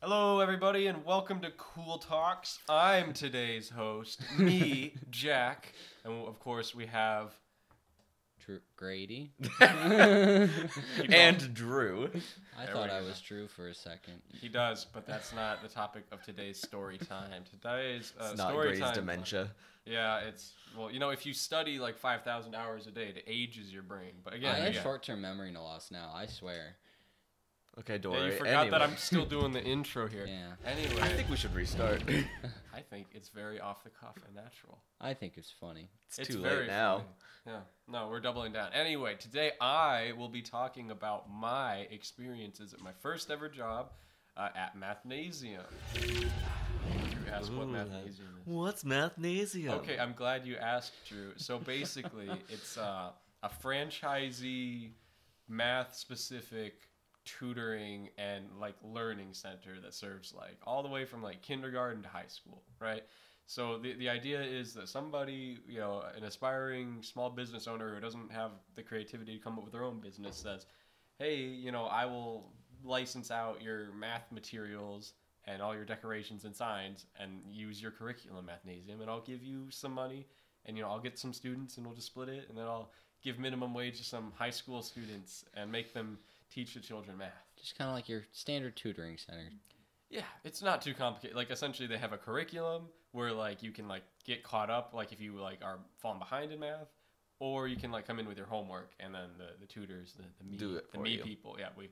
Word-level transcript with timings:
Hello, 0.00 0.40
everybody, 0.40 0.86
and 0.86 1.04
welcome 1.04 1.40
to 1.40 1.50
Cool 1.56 1.98
Talks. 1.98 2.60
I'm 2.68 3.12
today's 3.12 3.68
host, 3.70 4.20
me, 4.38 4.94
Jack, 5.10 5.72
and 6.04 6.26
of 6.26 6.38
course 6.38 6.74
we 6.74 6.86
have. 6.86 7.32
Drew 8.44 8.60
Grady. 8.76 9.32
and 9.60 11.52
Drew. 11.54 12.08
I 12.56 12.64
There 12.64 12.74
thought 12.74 12.88
we 12.88 12.94
I 12.94 13.00
go. 13.00 13.06
was 13.06 13.20
Drew 13.20 13.46
for 13.48 13.68
a 13.68 13.74
second. 13.74 14.22
He 14.40 14.48
does, 14.48 14.86
but 14.86 15.06
that's 15.06 15.34
not 15.34 15.62
the 15.62 15.68
topic 15.68 16.04
of 16.12 16.22
today's 16.22 16.58
story 16.58 16.96
time. 16.96 17.42
Today's 17.50 18.12
uh, 18.18 18.28
It's 18.30 18.38
not 18.38 18.50
story 18.50 18.68
Grady's 18.68 18.84
time. 18.84 18.94
dementia. 18.94 19.50
Yeah, 19.84 20.20
it's 20.20 20.52
well, 20.78 20.90
you 20.90 20.98
know, 20.98 21.10
if 21.10 21.26
you 21.26 21.34
study 21.34 21.78
like 21.78 21.98
five 21.98 22.22
thousand 22.22 22.54
hours 22.54 22.86
a 22.86 22.90
day, 22.90 23.08
it 23.16 23.24
ages 23.26 23.70
your 23.72 23.82
brain. 23.82 24.12
But 24.24 24.32
again, 24.34 24.54
I 24.54 24.58
have 24.60 24.68
again, 24.68 24.82
short-term 24.82 25.20
memory 25.20 25.52
loss 25.52 25.90
now. 25.90 26.10
I 26.14 26.26
swear. 26.26 26.76
Okay, 27.80 27.98
Dory. 27.98 28.16
yeah, 28.16 28.20
Dory. 28.20 28.32
you 28.32 28.38
forgot 28.38 28.70
that. 28.70 28.82
I'm 28.82 28.96
still 28.96 29.24
doing 29.24 29.52
the 29.52 29.62
intro 29.62 30.08
here. 30.08 30.26
Yeah. 30.38 30.52
Anyway, 30.64 31.00
I 31.00 31.08
think 31.08 31.30
we 31.30 31.36
should 31.36 31.54
restart. 31.54 32.02
I 32.74 32.80
think 32.80 33.06
it's 33.12 33.28
very 33.28 33.60
off 33.60 33.84
the 33.84 33.90
cuff 33.90 34.16
and 34.26 34.34
natural. 34.34 34.78
I 35.00 35.14
think 35.14 35.34
it's 35.36 35.50
funny. 35.50 35.88
it's, 36.16 36.28
too 36.28 36.40
late 36.40 36.66
now. 36.66 36.98
funny. 36.98 37.08
Yeah. 37.46 37.60
No, 37.90 38.08
we're 38.08 38.20
doubling 38.20 38.52
down. 38.52 38.72
Anyway, 38.72 39.14
today 39.18 39.52
I 39.60 40.12
will 40.18 40.28
be 40.28 40.42
talking 40.42 40.90
about 40.90 41.30
my 41.30 41.86
experiences 41.90 42.74
at 42.74 42.80
my 42.80 42.92
first 43.00 43.30
ever 43.30 43.48
job 43.48 43.92
uh, 44.36 44.48
at 44.54 44.76
Mathnasium. 44.76 45.62
You 45.94 46.28
asked 47.32 47.52
what 47.52 47.68
Mathnasium 47.68 48.08
is. 48.08 48.20
What's 48.44 48.84
mathnasium? 48.84 49.70
Okay, 49.70 49.98
I'm 49.98 50.12
glad 50.12 50.46
you 50.46 50.56
asked, 50.56 50.92
Drew. 51.08 51.32
So 51.36 51.58
basically, 51.58 52.28
it's 52.48 52.76
uh, 52.76 53.10
a 53.42 53.48
franchisee, 53.48 54.90
math-specific 55.48 56.74
tutoring 57.38 58.08
and 58.18 58.44
like 58.60 58.74
learning 58.82 59.28
center 59.32 59.80
that 59.82 59.94
serves 59.94 60.32
like 60.34 60.56
all 60.66 60.82
the 60.82 60.88
way 60.88 61.04
from 61.04 61.22
like 61.22 61.42
kindergarten 61.42 62.02
to 62.02 62.08
high 62.08 62.26
school, 62.28 62.62
right? 62.80 63.02
So 63.46 63.78
the 63.78 63.94
the 63.94 64.08
idea 64.08 64.42
is 64.42 64.74
that 64.74 64.88
somebody, 64.88 65.58
you 65.66 65.80
know, 65.80 66.04
an 66.16 66.24
aspiring 66.24 67.02
small 67.02 67.30
business 67.30 67.66
owner 67.66 67.94
who 67.94 68.00
doesn't 68.00 68.30
have 68.32 68.52
the 68.74 68.82
creativity 68.82 69.36
to 69.36 69.42
come 69.42 69.58
up 69.58 69.64
with 69.64 69.72
their 69.72 69.84
own 69.84 70.00
business 70.00 70.36
says, 70.36 70.66
"Hey, 71.18 71.36
you 71.36 71.72
know, 71.72 71.84
I 71.84 72.04
will 72.04 72.52
license 72.84 73.30
out 73.30 73.62
your 73.62 73.92
math 73.92 74.30
materials 74.30 75.14
and 75.46 75.62
all 75.62 75.74
your 75.74 75.84
decorations 75.84 76.44
and 76.44 76.54
signs 76.54 77.06
and 77.18 77.40
use 77.50 77.80
your 77.80 77.90
curriculum 77.90 78.46
mathnasium 78.46 79.00
and 79.00 79.10
I'll 79.10 79.22
give 79.22 79.42
you 79.42 79.66
some 79.70 79.92
money 79.92 80.26
and 80.66 80.76
you 80.76 80.82
know 80.82 80.90
I'll 80.90 81.00
get 81.00 81.18
some 81.18 81.32
students 81.32 81.76
and 81.76 81.86
we'll 81.86 81.96
just 81.96 82.06
split 82.08 82.28
it 82.28 82.46
and 82.48 82.56
then 82.56 82.66
I'll 82.66 82.90
give 83.22 83.38
minimum 83.38 83.74
wage 83.74 83.98
to 83.98 84.04
some 84.04 84.32
high 84.36 84.50
school 84.50 84.82
students 84.82 85.44
and 85.54 85.72
make 85.72 85.92
them 85.92 86.18
teach 86.50 86.74
the 86.74 86.80
children 86.80 87.16
math. 87.18 87.32
Just 87.56 87.76
kind 87.76 87.88
of 87.88 87.94
like 87.94 88.08
your 88.08 88.22
standard 88.32 88.76
tutoring 88.76 89.16
center. 89.18 89.50
Yeah, 90.10 90.22
it's 90.44 90.62
not 90.62 90.80
too 90.82 90.94
complicated. 90.94 91.36
Like 91.36 91.50
essentially 91.50 91.86
they 91.88 91.98
have 91.98 92.12
a 92.12 92.18
curriculum 92.18 92.84
where 93.12 93.32
like 93.32 93.62
you 93.62 93.70
can 93.72 93.88
like 93.88 94.02
get 94.24 94.42
caught 94.42 94.70
up 94.70 94.92
like 94.94 95.12
if 95.12 95.20
you 95.20 95.38
like 95.38 95.58
are 95.62 95.78
falling 95.98 96.18
behind 96.18 96.52
in 96.52 96.60
math 96.60 96.88
or 97.40 97.68
you 97.68 97.76
can 97.76 97.90
like 97.90 98.06
come 98.06 98.18
in 98.18 98.26
with 98.26 98.36
your 98.36 98.46
homework 98.46 98.92
and 99.00 99.14
then 99.14 99.28
the, 99.38 99.48
the 99.60 99.66
tutors, 99.66 100.14
the, 100.16 100.24
the 100.38 100.50
me, 100.50 100.56
Do 100.56 100.76
it 100.76 100.90
the 100.92 100.98
me 100.98 101.10
you. 101.16 101.22
people, 101.22 101.56
yeah, 101.58 101.68
we 101.76 101.88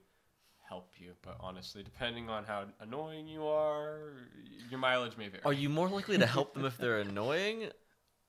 help 0.69 0.93
you. 0.99 1.13
But 1.23 1.37
honestly, 1.41 1.83
depending 1.83 2.29
on 2.29 2.45
how 2.45 2.65
annoying 2.81 3.27
you 3.29 3.47
are, 3.47 4.15
your 4.71 4.79
mileage 4.81 5.17
may 5.17 5.29
vary. 5.29 5.43
Are 5.45 5.53
you 5.53 5.69
more 5.69 5.89
likely 5.89 6.19
to 6.19 6.27
help 6.27 6.55
them 6.55 6.65
if 6.65 6.77
they're 6.77 6.99
annoying, 7.01 7.69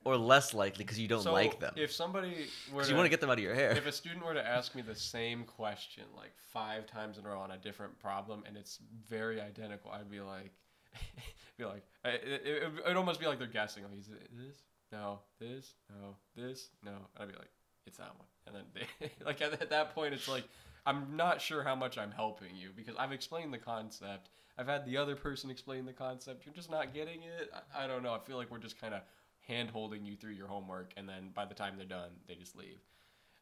or 0.07 0.17
less 0.17 0.53
likely 0.53 0.85
because 0.85 0.97
you 0.99 1.07
don't 1.07 1.21
So, 1.21 1.33
like 1.33 1.59
them? 1.59 1.73
If 1.75 1.91
somebody 1.91 2.47
were 2.71 2.77
Because 2.77 2.89
you 2.89 2.95
want 2.95 3.05
to 3.05 3.09
get 3.09 3.19
them 3.19 3.29
out 3.29 3.37
of 3.37 3.43
your 3.43 3.53
hair. 3.53 3.71
if 3.71 3.85
a 3.85 3.91
student 3.91 4.25
were 4.25 4.33
to 4.33 4.47
ask 4.47 4.73
me 4.73 4.81
the 4.81 4.95
same 4.95 5.43
question 5.43 6.03
like 6.15 6.31
five 6.53 6.85
times 6.87 7.17
in 7.17 7.25
a 7.25 7.29
row 7.29 7.39
on 7.39 7.51
a 7.51 7.57
different 7.57 7.99
problem 7.99 8.43
and 8.47 8.55
it's 8.55 8.79
very 9.09 9.41
identical, 9.41 9.91
I'd 9.91 10.09
be 10.09 10.21
like, 10.21 10.51
be 11.57 11.65
like, 11.65 11.83
it, 12.05 12.41
it, 12.45 12.71
it'd 12.85 12.97
almost 12.97 13.19
be 13.19 13.25
like 13.27 13.37
they're 13.37 13.47
guessing. 13.47 13.83
Like, 13.83 13.99
is 13.99 14.07
it 14.07 14.29
this? 14.33 14.57
No, 14.91 15.19
this? 15.39 15.73
No, 15.89 16.15
this? 16.35 16.69
No. 16.83 16.91
And 16.91 16.99
I'd 17.23 17.27
be 17.27 17.35
like, 17.37 17.51
it's 17.85 17.97
that 17.97 18.13
one. 18.15 18.27
And 18.47 18.55
then 18.55 18.63
they, 19.01 19.11
like 19.25 19.41
at, 19.41 19.53
at 19.61 19.69
that 19.69 19.93
point, 19.93 20.13
it's 20.13 20.29
like, 20.29 20.45
I'm 20.85 21.17
not 21.17 21.41
sure 21.41 21.63
how 21.63 21.75
much 21.75 21.97
I'm 21.97 22.11
helping 22.11 22.55
you 22.55 22.69
because 22.75 22.95
I've 22.97 23.11
explained 23.11 23.53
the 23.53 23.57
concept. 23.57 24.29
I've 24.57 24.67
had 24.67 24.85
the 24.85 24.97
other 24.97 25.15
person 25.15 25.51
explain 25.51 25.85
the 25.85 25.93
concept. 25.93 26.45
You're 26.45 26.55
just 26.55 26.71
not 26.71 26.93
getting 26.93 27.23
it. 27.23 27.51
I, 27.75 27.83
I 27.83 27.87
don't 27.87 28.01
know. 28.03 28.13
I 28.13 28.19
feel 28.19 28.37
like 28.37 28.49
we're 28.49 28.57
just 28.57 28.79
kind 28.79 28.93
of 28.93 29.01
hand 29.47 29.69
holding 29.69 30.05
you 30.05 30.15
through 30.15 30.33
your 30.33 30.47
homework, 30.47 30.93
and 30.97 31.07
then 31.07 31.29
by 31.33 31.45
the 31.45 31.53
time 31.53 31.73
they're 31.77 31.85
done, 31.85 32.11
they 32.27 32.35
just 32.35 32.55
leave. 32.55 32.79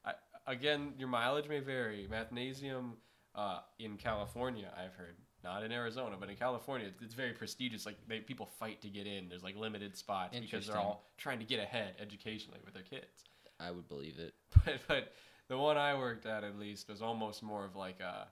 I, 0.05 0.13
again, 0.47 0.93
your 0.97 1.07
mileage 1.07 1.49
may 1.49 1.59
vary. 1.59 2.07
Mathnasium 2.11 2.91
uh, 3.33 3.59
in 3.79 3.97
California, 3.97 4.71
I've 4.75 4.93
heard, 4.93 5.15
not 5.43 5.63
in 5.63 5.71
Arizona, 5.71 6.15
but 6.19 6.29
in 6.29 6.35
California, 6.35 6.87
it's, 6.87 7.01
it's 7.01 7.13
very 7.13 7.33
prestigious. 7.33 7.85
Like 7.85 7.97
they, 8.07 8.19
people 8.19 8.45
fight 8.45 8.81
to 8.81 8.89
get 8.89 9.07
in. 9.07 9.29
There's 9.29 9.43
like 9.43 9.57
limited 9.57 9.97
spots 9.97 10.37
because 10.39 10.67
they're 10.67 10.77
all 10.77 11.09
trying 11.17 11.39
to 11.39 11.45
get 11.45 11.59
ahead 11.59 11.95
educationally 11.99 12.59
with 12.63 12.73
their 12.73 12.83
kids. 12.83 13.25
I 13.59 13.71
would 13.71 13.87
believe 13.87 14.19
it. 14.19 14.33
But, 14.65 14.79
but 14.87 15.13
the 15.47 15.57
one 15.57 15.77
I 15.77 15.97
worked 15.97 16.25
at, 16.25 16.43
at 16.43 16.57
least, 16.57 16.89
was 16.89 17.01
almost 17.01 17.43
more 17.43 17.65
of 17.65 17.75
like 17.75 17.99
a 17.99 18.27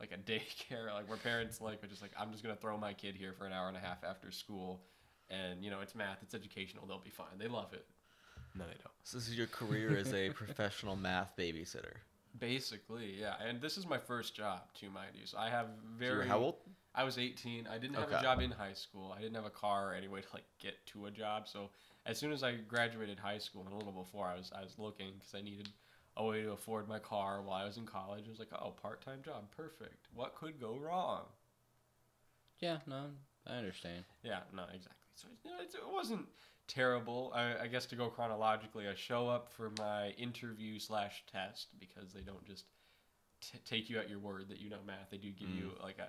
like 0.00 0.12
a 0.12 0.18
daycare, 0.30 0.92
like 0.92 1.08
where 1.08 1.18
parents 1.18 1.60
like 1.60 1.82
are 1.82 1.86
just 1.86 2.02
like, 2.02 2.12
I'm 2.18 2.30
just 2.30 2.42
gonna 2.42 2.56
throw 2.56 2.76
my 2.76 2.92
kid 2.92 3.14
here 3.14 3.32
for 3.32 3.46
an 3.46 3.52
hour 3.52 3.68
and 3.68 3.76
a 3.76 3.80
half 3.80 4.04
after 4.04 4.30
school, 4.30 4.82
and 5.30 5.64
you 5.64 5.70
know 5.70 5.80
it's 5.80 5.94
math, 5.94 6.18
it's 6.22 6.34
educational, 6.34 6.86
they'll 6.86 6.98
be 6.98 7.10
fine. 7.10 7.38
They 7.38 7.48
love 7.48 7.72
it. 7.72 7.86
No, 8.54 8.64
they 8.64 8.74
don't. 8.74 8.92
So 9.04 9.16
this 9.18 9.28
is 9.28 9.36
your 9.36 9.46
career 9.46 9.96
as 9.96 10.12
a 10.12 10.30
professional 10.34 10.94
math 10.96 11.34
babysitter. 11.38 11.94
Basically, 12.38 13.14
yeah. 13.18 13.34
And 13.46 13.60
this 13.60 13.76
is 13.78 13.86
my 13.86 13.98
first 13.98 14.34
job, 14.34 14.60
too, 14.74 14.90
mind 14.90 15.10
you. 15.14 15.26
So 15.26 15.38
I 15.38 15.48
have 15.50 15.66
So 15.98 16.04
you 16.04 16.10
were 16.10 16.16
very. 16.16 16.28
how 16.28 16.38
old? 16.38 16.56
I 16.94 17.04
was 17.04 17.16
18. 17.18 17.66
I 17.66 17.78
didn't 17.78 17.96
have 17.96 18.10
a 18.12 18.20
job 18.22 18.40
in 18.40 18.50
high 18.50 18.74
school. 18.74 19.14
I 19.16 19.20
didn't 19.20 19.34
have 19.36 19.46
a 19.46 19.50
car 19.50 19.90
or 19.90 19.94
any 19.94 20.08
way 20.08 20.20
to 20.20 20.28
like 20.34 20.44
get 20.58 20.84
to 20.88 21.06
a 21.06 21.10
job. 21.10 21.48
So 21.48 21.70
as 22.04 22.18
soon 22.18 22.32
as 22.32 22.42
I 22.42 22.56
graduated 22.56 23.18
high 23.18 23.38
school 23.38 23.62
and 23.64 23.72
a 23.72 23.76
little 23.76 23.92
before, 23.92 24.26
I 24.26 24.36
was 24.36 24.52
I 24.54 24.62
was 24.62 24.78
looking 24.78 25.12
because 25.18 25.34
I 25.34 25.40
needed 25.40 25.70
a 26.18 26.24
way 26.24 26.42
to 26.42 26.52
afford 26.52 26.88
my 26.88 26.98
car 26.98 27.40
while 27.40 27.62
I 27.62 27.64
was 27.66 27.78
in 27.78 27.86
college. 27.86 28.24
I 28.26 28.30
was 28.30 28.38
like, 28.38 28.52
oh, 28.52 28.70
part 28.82 29.00
time 29.02 29.20
job, 29.24 29.50
perfect. 29.56 30.08
What 30.14 30.34
could 30.34 30.60
go 30.60 30.76
wrong? 30.76 31.22
Yeah, 32.60 32.78
no, 32.86 33.06
I 33.46 33.54
understand. 33.56 34.04
Yeah, 34.22 34.40
no, 34.54 34.64
exactly. 34.64 35.01
So 35.14 35.28
you 35.44 35.50
know, 35.50 35.56
it's, 35.60 35.74
it 35.74 35.80
wasn't 35.90 36.26
terrible. 36.68 37.32
I, 37.34 37.64
I 37.64 37.66
guess 37.66 37.86
to 37.86 37.96
go 37.96 38.08
chronologically, 38.08 38.88
I 38.88 38.94
show 38.94 39.28
up 39.28 39.52
for 39.52 39.72
my 39.78 40.10
interview 40.10 40.78
slash 40.78 41.24
test 41.30 41.68
because 41.78 42.12
they 42.12 42.20
don't 42.20 42.44
just 42.44 42.64
t- 43.40 43.58
take 43.64 43.90
you 43.90 43.98
at 43.98 44.08
your 44.08 44.18
word 44.18 44.48
that 44.48 44.60
you 44.60 44.70
know 44.70 44.78
math. 44.86 45.10
They 45.10 45.18
do 45.18 45.30
give 45.30 45.50
you 45.50 45.72
mm. 45.78 45.82
like 45.82 45.98
a 45.98 46.08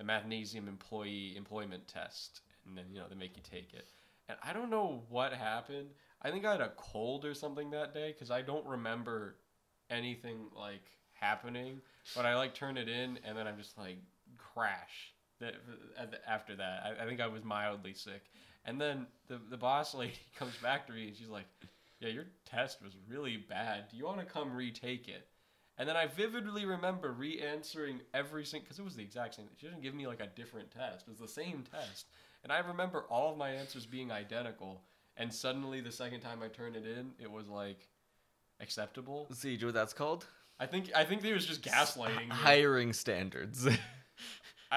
a 0.00 0.04
mathnasium 0.04 0.68
employee 0.68 1.36
employment 1.36 1.86
test, 1.86 2.40
and 2.66 2.76
then 2.76 2.84
you 2.92 3.00
know 3.00 3.06
they 3.08 3.16
make 3.16 3.36
you 3.36 3.42
take 3.42 3.72
it. 3.72 3.88
And 4.28 4.38
I 4.42 4.52
don't 4.52 4.70
know 4.70 5.02
what 5.08 5.32
happened. 5.32 5.88
I 6.22 6.30
think 6.30 6.44
I 6.44 6.52
had 6.52 6.60
a 6.60 6.72
cold 6.76 7.24
or 7.24 7.34
something 7.34 7.70
that 7.70 7.92
day 7.92 8.12
because 8.12 8.30
I 8.30 8.42
don't 8.42 8.66
remember 8.66 9.36
anything 9.90 10.46
like 10.56 10.90
happening. 11.12 11.80
But 12.16 12.26
I 12.26 12.36
like 12.36 12.54
turn 12.54 12.76
it 12.76 12.88
in, 12.88 13.18
and 13.24 13.36
then 13.36 13.46
I'm 13.46 13.58
just 13.58 13.78
like 13.78 13.98
crash. 14.36 15.13
That 15.40 15.54
at 15.98 16.10
the- 16.10 16.28
after 16.28 16.56
that, 16.56 16.82
I, 16.84 17.02
I 17.02 17.06
think 17.06 17.20
I 17.20 17.26
was 17.26 17.44
mildly 17.44 17.94
sick. 17.94 18.30
And 18.64 18.80
then 18.80 19.06
the 19.28 19.40
the 19.50 19.56
boss 19.56 19.94
lady 19.94 20.14
comes 20.38 20.56
back 20.56 20.86
to 20.86 20.92
me 20.92 21.08
and 21.08 21.16
she's 21.16 21.28
like, 21.28 21.46
"Yeah, 22.00 22.08
your 22.08 22.26
test 22.44 22.82
was 22.82 22.96
really 23.08 23.36
bad. 23.36 23.88
Do 23.90 23.96
you 23.96 24.04
want 24.04 24.20
to 24.20 24.24
come 24.24 24.54
retake 24.54 25.08
it?" 25.08 25.28
And 25.76 25.88
then 25.88 25.96
I 25.96 26.06
vividly 26.06 26.66
remember 26.66 27.10
re-answering 27.12 28.00
every 28.14 28.44
single 28.44 28.64
because 28.64 28.78
it 28.78 28.84
was 28.84 28.94
the 28.94 29.02
exact 29.02 29.34
same. 29.34 29.46
She 29.56 29.66
didn't 29.66 29.82
give 29.82 29.94
me 29.94 30.06
like 30.06 30.20
a 30.20 30.28
different 30.28 30.70
test. 30.70 31.06
It 31.06 31.10
was 31.10 31.18
the 31.18 31.26
same 31.28 31.64
test, 31.70 32.06
and 32.44 32.52
I 32.52 32.58
remember 32.60 33.04
all 33.10 33.32
of 33.32 33.38
my 33.38 33.50
answers 33.50 33.86
being 33.86 34.12
identical. 34.12 34.82
And 35.16 35.32
suddenly, 35.32 35.80
the 35.80 35.92
second 35.92 36.20
time 36.20 36.42
I 36.42 36.48
turned 36.48 36.74
it 36.76 36.86
in, 36.86 37.12
it 37.20 37.30
was 37.30 37.48
like 37.48 37.88
acceptable. 38.60 39.26
See, 39.32 39.52
you 39.52 39.58
know 39.58 39.66
what 39.66 39.74
that's 39.74 39.92
called? 39.92 40.26
I 40.58 40.66
think 40.66 40.90
I 40.94 41.04
think 41.04 41.22
they 41.22 41.32
was 41.32 41.46
just 41.46 41.62
gaslighting. 41.62 42.30
Hiring 42.30 42.92
standards. 42.92 43.68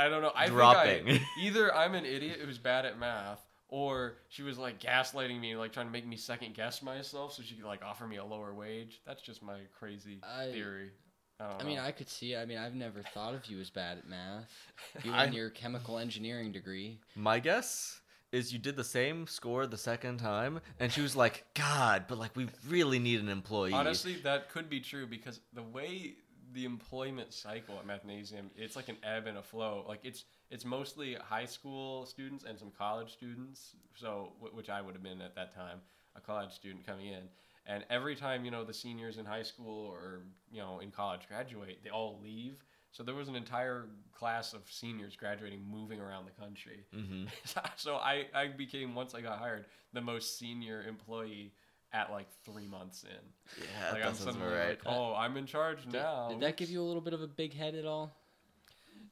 I 0.06 0.09
don't 0.09 0.22
know. 0.22 0.31
I 0.35 0.47
Dropping. 0.47 1.06
think 1.06 1.22
I, 1.22 1.25
either 1.41 1.74
I'm 1.75 1.96
an 1.96 2.05
idiot 2.05 2.40
who's 2.44 2.58
bad 2.58 2.85
at 2.85 2.99
math, 2.99 3.41
or 3.70 4.16
she 4.29 4.44
was 4.44 4.58
like 4.58 4.79
gaslighting 4.79 5.40
me, 5.40 5.55
like 5.55 5.73
trying 5.73 5.88
to 5.88 5.91
make 5.91 6.08
me 6.08 6.16
second 6.17 6.53
guess 6.53 6.82
myself, 6.82 7.34
so 7.34 7.41
she 7.44 7.55
could 7.55 7.66
like 7.66 7.84
offer 7.84 8.08
me 8.08 8.17
a 8.17 8.26
lower 8.26 8.53
wage. 8.53 9.02
That's 9.05 9.22
just 9.22 9.41
my 9.44 9.59
crazy 9.78 10.20
I- 10.23 10.52
theory. 10.52 10.91
I 11.40 11.44
don't 11.49 11.55
I 11.55 11.58
know. 11.59 11.66
mean, 11.70 11.78
I 11.79 11.91
could 11.91 12.09
see. 12.09 12.35
I 12.35 12.46
mean, 12.46 12.58
I've 12.58 12.73
never 12.73 13.03
thought 13.14 13.35
of 13.35 13.46
you 13.46 13.59
as 13.59 13.70
bad 13.70 13.99
at 13.99 14.09
math. 14.09 14.49
Even 15.03 15.14
I- 15.14 15.26
your 15.28 15.49
chemical 15.52 15.99
engineering 15.99 16.52
degree. 16.52 16.99
My 17.16 17.38
guess 17.40 18.02
is 18.32 18.52
you 18.52 18.58
did 18.59 18.76
the 18.76 18.84
same 18.84 19.26
score 19.28 19.67
the 19.67 19.78
second 19.78 20.17
time, 20.17 20.59
and 20.79 20.91
she 20.91 20.99
was 21.02 21.16
like, 21.16 21.46
"God, 21.53 22.05
but 22.08 22.17
like 22.17 22.35
we 22.35 22.47
really 22.67 22.97
need 22.99 23.20
an 23.20 23.29
employee." 23.29 23.72
Honestly, 23.73 24.16
that 24.23 24.49
could 24.49 24.67
be 24.70 24.79
true 24.79 25.05
because 25.05 25.40
the 25.53 25.61
way 25.64 26.16
the 26.53 26.66
employment 26.66 27.34
cycle 27.34 27.76
at 27.79 27.88
Mathnasium, 27.88 28.49
it's 28.55 28.76
like 28.76 28.90
an 28.90 28.97
ebb 29.03 29.28
and 29.28 29.38
a 29.38 29.44
flow. 29.44 29.85
Like 29.88 29.99
it's 30.03 30.26
it's 30.49 30.66
mostly 30.66 31.16
high 31.16 31.46
school 31.46 32.05
students 32.05 32.44
and 32.44 32.58
some 32.58 32.72
college 32.78 33.11
students. 33.11 33.76
So 33.96 34.34
which 34.53 34.70
I 34.70 34.82
would 34.82 34.94
have 34.94 35.03
been 35.03 35.22
at 35.22 35.35
that 35.35 35.53
time, 35.53 35.79
a 36.16 36.22
college 36.22 36.52
student 36.52 36.85
coming 36.85 37.08
in. 37.08 37.23
And 37.66 37.84
every 37.90 38.16
time 38.16 38.46
you 38.46 38.52
know 38.52 38.64
the 38.64 38.73
seniors 38.73 39.17
in 39.17 39.26
high 39.26 39.44
school 39.44 39.88
or 39.88 40.23
you 40.52 40.59
know 40.59 40.79
in 40.79 40.91
college 40.91 41.28
graduate, 41.28 41.79
they 41.84 41.90
all 41.90 42.20
leave. 42.23 42.64
So 42.91 43.03
there 43.03 43.14
was 43.14 43.28
an 43.28 43.35
entire 43.35 43.90
class 44.11 44.53
of 44.53 44.61
seniors 44.70 45.16
graduating, 45.16 45.61
moving 45.70 45.99
around 45.99 46.26
the 46.26 46.32
country. 46.32 46.85
Mm-hmm. 46.96 47.26
so 47.76 47.97
I, 47.97 48.26
I 48.34 48.47
became 48.47 48.96
once 48.96 49.14
I 49.14 49.22
got 49.22 49.38
hired 49.38 49.66
the 49.94 50.02
most 50.02 50.40
senior 50.40 50.84
employee 50.88 51.53
at 51.97 52.11
like 52.11 52.28
three 52.46 52.67
months 52.67 53.03
in. 53.03 53.64
Yeah, 53.64 53.91
Like 53.91 54.02
that 54.02 54.08
I'm 54.09 54.14
sounds 54.16 54.35
suddenly 54.35 54.53
right. 54.53 54.70
like, 54.70 54.82
oh, 54.85 55.16
I'm 55.16 55.35
in 55.38 55.46
charge 55.46 55.84
Did, 55.84 55.94
now. 55.94 56.29
did 56.29 56.40
that 56.41 56.58
give 56.58 56.70
you 56.70 56.82
a 56.82 56.85
little 56.85 57.02
bit 57.02 57.14
of 57.14 57.22
a 57.22 57.28
big 57.28 57.53
head 57.53 57.76
at 57.76 57.85
all? 57.85 58.14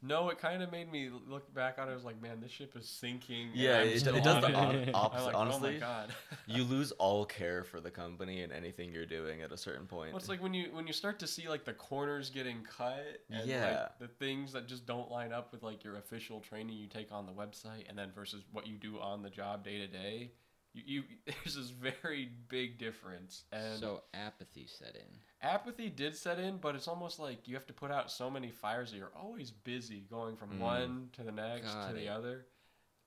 No, 0.02 0.30
it 0.30 0.38
kind 0.38 0.62
of 0.62 0.72
made 0.72 0.92
me 0.92 1.10
look 1.28 1.52
back 1.56 1.80
on 1.80 1.88
it. 1.88 1.92
I 1.92 1.96
was 1.96 2.04
like, 2.04 2.22
man, 2.22 2.40
this 2.40 2.52
ship 2.52 2.76
is 2.78 2.88
sinking. 2.88 3.50
Yeah, 3.56 3.80
I'm 3.80 3.88
it, 3.88 4.00
still 4.02 4.16
it 4.16 4.24
does 4.24 4.44
on 4.44 4.52
the 4.52 4.82
it. 4.90 4.92
opposite. 4.94 5.26
Like, 5.26 5.36
honestly, 5.36 5.70
oh 5.70 5.74
my 5.74 5.80
god. 5.80 6.14
you 6.46 6.64
lose 6.76 6.92
all 6.94 7.26
care 7.26 7.64
for 7.64 7.80
the 7.80 7.90
company 7.90 8.44
and 8.44 8.54
anything 8.54 8.92
you're 8.92 9.08
doing 9.08 9.42
at 9.42 9.52
a 9.52 9.58
certain 9.58 9.88
point. 9.88 10.12
Well, 10.12 10.20
it's 10.20 10.30
like 10.30 10.44
when 10.44 10.54
you 10.54 10.68
when 10.74 10.86
you 10.86 10.94
start 10.94 11.18
to 11.20 11.28
see 11.28 11.48
like 11.50 11.66
the 11.66 11.74
corners 11.74 12.30
getting 12.30 12.58
cut 12.78 13.20
and 13.32 13.48
Yeah. 13.50 13.88
like 13.98 14.00
the 14.00 14.08
things 14.24 14.52
that 14.54 14.68
just 14.68 14.86
don't 14.86 15.10
line 15.10 15.34
up 15.34 15.52
with 15.52 15.64
like 15.64 15.84
your 15.84 15.96
official 15.98 16.40
training 16.40 16.78
you 16.78 16.88
take 16.88 17.12
on 17.12 17.26
the 17.26 17.32
website 17.34 17.90
and 17.90 17.98
then 17.98 18.12
versus 18.14 18.44
what 18.52 18.68
you 18.68 18.76
do 18.76 19.00
on 19.00 19.24
the 19.24 19.30
job 19.32 19.64
day 19.64 19.80
to 19.80 19.88
day. 19.88 20.30
You, 20.76 20.84
you 20.86 21.04
there's 21.26 21.56
this 21.56 21.70
very 21.70 22.30
big 22.50 22.78
difference 22.78 23.46
and 23.54 23.80
so 23.80 24.04
apathy 24.14 24.68
set 24.68 24.96
in. 24.96 25.20
apathy 25.42 25.90
did 25.90 26.16
set 26.16 26.38
in 26.38 26.58
but 26.58 26.76
it's 26.76 26.88
almost 26.90 27.18
like 27.18 27.48
you 27.48 27.56
have 27.56 27.66
to 27.68 27.74
put 27.74 27.92
out 27.92 28.12
so 28.12 28.30
many 28.30 28.52
fires 28.52 28.92
that 28.92 28.98
you're 28.98 29.12
always 29.18 29.52
busy 29.52 30.04
going 30.10 30.36
from 30.36 30.50
Mm. 30.50 30.60
one 30.60 31.10
to 31.14 31.24
the 31.24 31.32
next 31.32 31.74
Got 31.74 31.88
to 31.88 31.94
the 31.94 32.10
other 32.10 32.46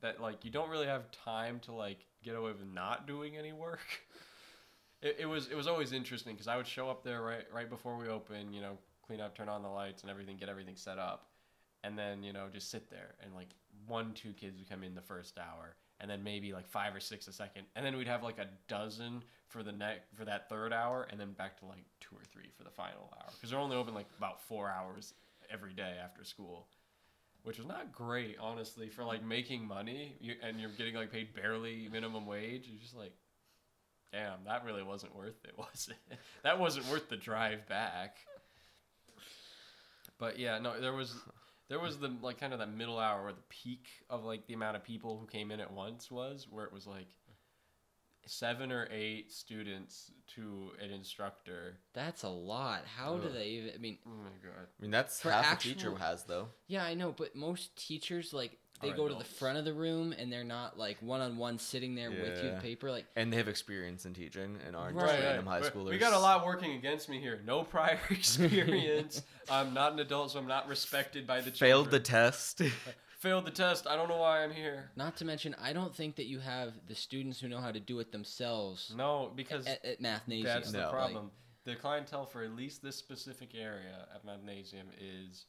that 0.00 0.20
like 0.20 0.44
you 0.44 0.50
don't 0.50 0.70
really 0.70 0.86
have 0.86 1.10
time 1.10 1.60
to 1.60 1.72
like 1.72 2.06
get 2.24 2.34
away 2.36 2.52
with 2.52 2.66
not 2.72 3.06
doing 3.06 3.36
any 3.36 3.52
work 3.52 3.80
it, 5.02 5.16
it 5.20 5.26
was 5.26 5.48
it 5.48 5.56
was 5.56 5.66
always 5.66 5.92
interesting 5.92 6.34
because 6.34 6.48
i 6.48 6.56
would 6.56 6.66
show 6.66 6.88
up 6.88 7.02
there 7.04 7.20
right 7.22 7.44
right 7.52 7.68
before 7.68 7.96
we 7.96 8.08
open 8.08 8.52
you 8.52 8.60
know 8.60 8.78
clean 9.06 9.20
up 9.20 9.34
turn 9.36 9.48
on 9.48 9.62
the 9.62 9.68
lights 9.68 10.02
and 10.02 10.10
everything 10.10 10.36
get 10.36 10.48
everything 10.48 10.76
set 10.76 10.98
up 10.98 11.26
and 11.84 11.98
then 11.98 12.22
you 12.22 12.32
know 12.32 12.46
just 12.52 12.70
sit 12.70 12.90
there 12.90 13.14
and 13.22 13.34
like 13.34 13.48
one 13.86 14.12
two 14.14 14.32
kids 14.32 14.56
would 14.58 14.68
come 14.68 14.82
in 14.82 14.94
the 14.94 15.00
first 15.02 15.38
hour 15.38 15.76
and 16.00 16.10
then 16.10 16.22
maybe 16.22 16.52
like 16.52 16.68
five 16.68 16.94
or 16.94 17.00
six 17.00 17.26
a 17.28 17.32
second 17.32 17.64
and 17.76 17.84
then 17.84 17.96
we'd 17.96 18.06
have 18.06 18.22
like 18.22 18.38
a 18.38 18.46
dozen 18.68 19.22
for 19.48 19.62
the 19.62 19.72
neck 19.72 20.02
for 20.14 20.24
that 20.24 20.48
third 20.48 20.72
hour 20.72 21.06
and 21.10 21.18
then 21.18 21.32
back 21.32 21.58
to 21.58 21.66
like 21.66 21.84
two 22.00 22.14
or 22.14 22.22
three 22.32 22.50
for 22.56 22.64
the 22.64 22.70
final 22.70 23.12
hour 23.20 23.30
because 23.34 23.50
they're 23.50 23.58
only 23.58 23.76
open 23.76 23.94
like 23.94 24.06
about 24.16 24.40
four 24.42 24.68
hours 24.68 25.14
every 25.50 25.72
day 25.72 25.94
after 26.02 26.24
school 26.24 26.66
which 27.42 27.58
is 27.58 27.66
not 27.66 27.92
great 27.92 28.36
honestly 28.40 28.88
for 28.88 29.04
like 29.04 29.24
making 29.24 29.66
money 29.66 30.14
and 30.42 30.60
you're 30.60 30.70
getting 30.70 30.94
like 30.94 31.10
paid 31.10 31.34
barely 31.34 31.88
minimum 31.90 32.26
wage 32.26 32.66
you're 32.68 32.80
just 32.80 32.96
like 32.96 33.12
damn 34.12 34.44
that 34.46 34.64
really 34.64 34.82
wasn't 34.82 35.14
worth 35.16 35.44
it 35.44 35.54
was 35.58 35.90
it? 35.90 36.18
That 36.42 36.58
wasn't 36.58 36.88
worth 36.88 37.08
the 37.08 37.16
drive 37.16 37.66
back. 37.68 38.16
But 40.18 40.38
yeah 40.38 40.58
no 40.58 40.80
there 40.80 40.92
was 40.92 41.14
there 41.68 41.78
was 41.80 41.98
the 41.98 42.12
like 42.22 42.38
kind 42.40 42.52
of 42.52 42.58
that 42.58 42.72
middle 42.72 42.98
hour 42.98 43.22
where 43.24 43.32
the 43.32 43.42
peak 43.48 43.86
of 44.10 44.24
like 44.24 44.46
the 44.46 44.54
amount 44.54 44.76
of 44.76 44.84
people 44.84 45.18
who 45.18 45.26
came 45.26 45.50
in 45.50 45.60
at 45.60 45.72
once 45.72 46.10
was 46.10 46.46
where 46.50 46.64
it 46.64 46.72
was 46.72 46.86
like 46.86 47.08
seven 48.26 48.70
or 48.70 48.86
eight 48.90 49.32
students 49.32 50.10
to 50.34 50.70
an 50.82 50.90
instructor 50.90 51.78
That's 51.94 52.24
a 52.24 52.28
lot. 52.28 52.82
How 52.96 53.16
do 53.16 53.28
Ugh. 53.28 53.32
they 53.34 53.46
even? 53.46 53.70
I 53.74 53.78
mean, 53.78 53.98
oh 54.06 54.10
my 54.10 54.30
god 54.42 54.66
I 54.78 54.82
mean, 54.82 54.90
that's 54.90 55.20
For 55.20 55.30
half 55.30 55.58
a 55.60 55.62
teacher 55.62 55.94
has 55.96 56.24
though. 56.24 56.48
yeah, 56.66 56.84
I 56.84 56.94
know, 56.94 57.12
but 57.12 57.34
most 57.34 57.74
teachers 57.76 58.34
like 58.34 58.58
they 58.80 58.90
Are 58.90 58.96
go 58.96 59.08
to 59.08 59.14
the 59.14 59.24
front 59.24 59.58
of 59.58 59.64
the 59.64 59.72
room 59.72 60.14
and 60.16 60.32
they're 60.32 60.44
not 60.44 60.78
like 60.78 60.96
one 61.00 61.20
on 61.20 61.36
one 61.36 61.58
sitting 61.58 61.94
there 61.94 62.10
with 62.10 62.38
you 62.42 62.48
Yeah. 62.48 62.54
the 62.54 62.60
paper. 62.60 62.90
Like, 62.90 63.06
And 63.16 63.32
they 63.32 63.36
have 63.38 63.48
experience 63.48 64.06
in 64.06 64.14
teaching 64.14 64.58
and 64.66 64.76
aren't 64.76 64.96
Right, 64.96 65.04
just 65.06 65.14
right. 65.14 65.24
random 65.24 65.46
high 65.46 65.60
We- 65.60 65.66
schoolers. 65.68 65.90
We 65.90 65.98
got 65.98 66.12
a 66.12 66.18
lot 66.18 66.44
working 66.46 66.72
against 66.74 67.08
me 67.08 67.20
here. 67.20 67.40
No 67.44 67.64
prior 67.64 67.98
experience. 68.10 69.22
I'm 69.50 69.74
not 69.74 69.92
an 69.94 69.98
adult, 69.98 70.30
so 70.32 70.38
I'm 70.38 70.46
not 70.46 70.68
respected 70.68 71.26
by 71.26 71.40
the 71.40 71.50
Failed 71.50 71.86
the 71.90 71.98
children. 71.98 72.02
test. 72.04 72.62
Failed 73.18 73.46
the 73.46 73.50
test. 73.50 73.88
I 73.88 73.96
don't 73.96 74.08
know 74.08 74.18
why 74.18 74.44
I'm 74.44 74.52
here. 74.52 74.90
not 74.94 75.16
to 75.16 75.24
mention, 75.24 75.56
I 75.60 75.72
don't 75.72 75.92
think 75.92 76.14
that 76.16 76.26
you 76.26 76.38
have 76.38 76.72
the 76.86 76.94
students 76.94 77.40
who 77.40 77.48
know 77.48 77.58
how 77.58 77.72
to 77.72 77.80
do 77.80 77.98
it 77.98 78.12
themselves 78.12 78.92
No, 78.96 79.32
because 79.34 79.66
at, 79.66 79.84
at 79.84 80.00
Mathnasium. 80.00 80.44
that's 80.44 80.70
the 80.70 80.78
No. 80.78 80.84
Like, 80.84 80.92
problem. 80.92 81.30
the 81.64 81.74
clientele 81.74 82.26
for 82.26 82.44
at 82.44 82.54
least 82.54 82.80
this 82.80 82.94
specific 82.94 83.56
area 83.56 84.06
at 84.14 84.24
Mathnasium 84.24 84.86
is 85.00 85.46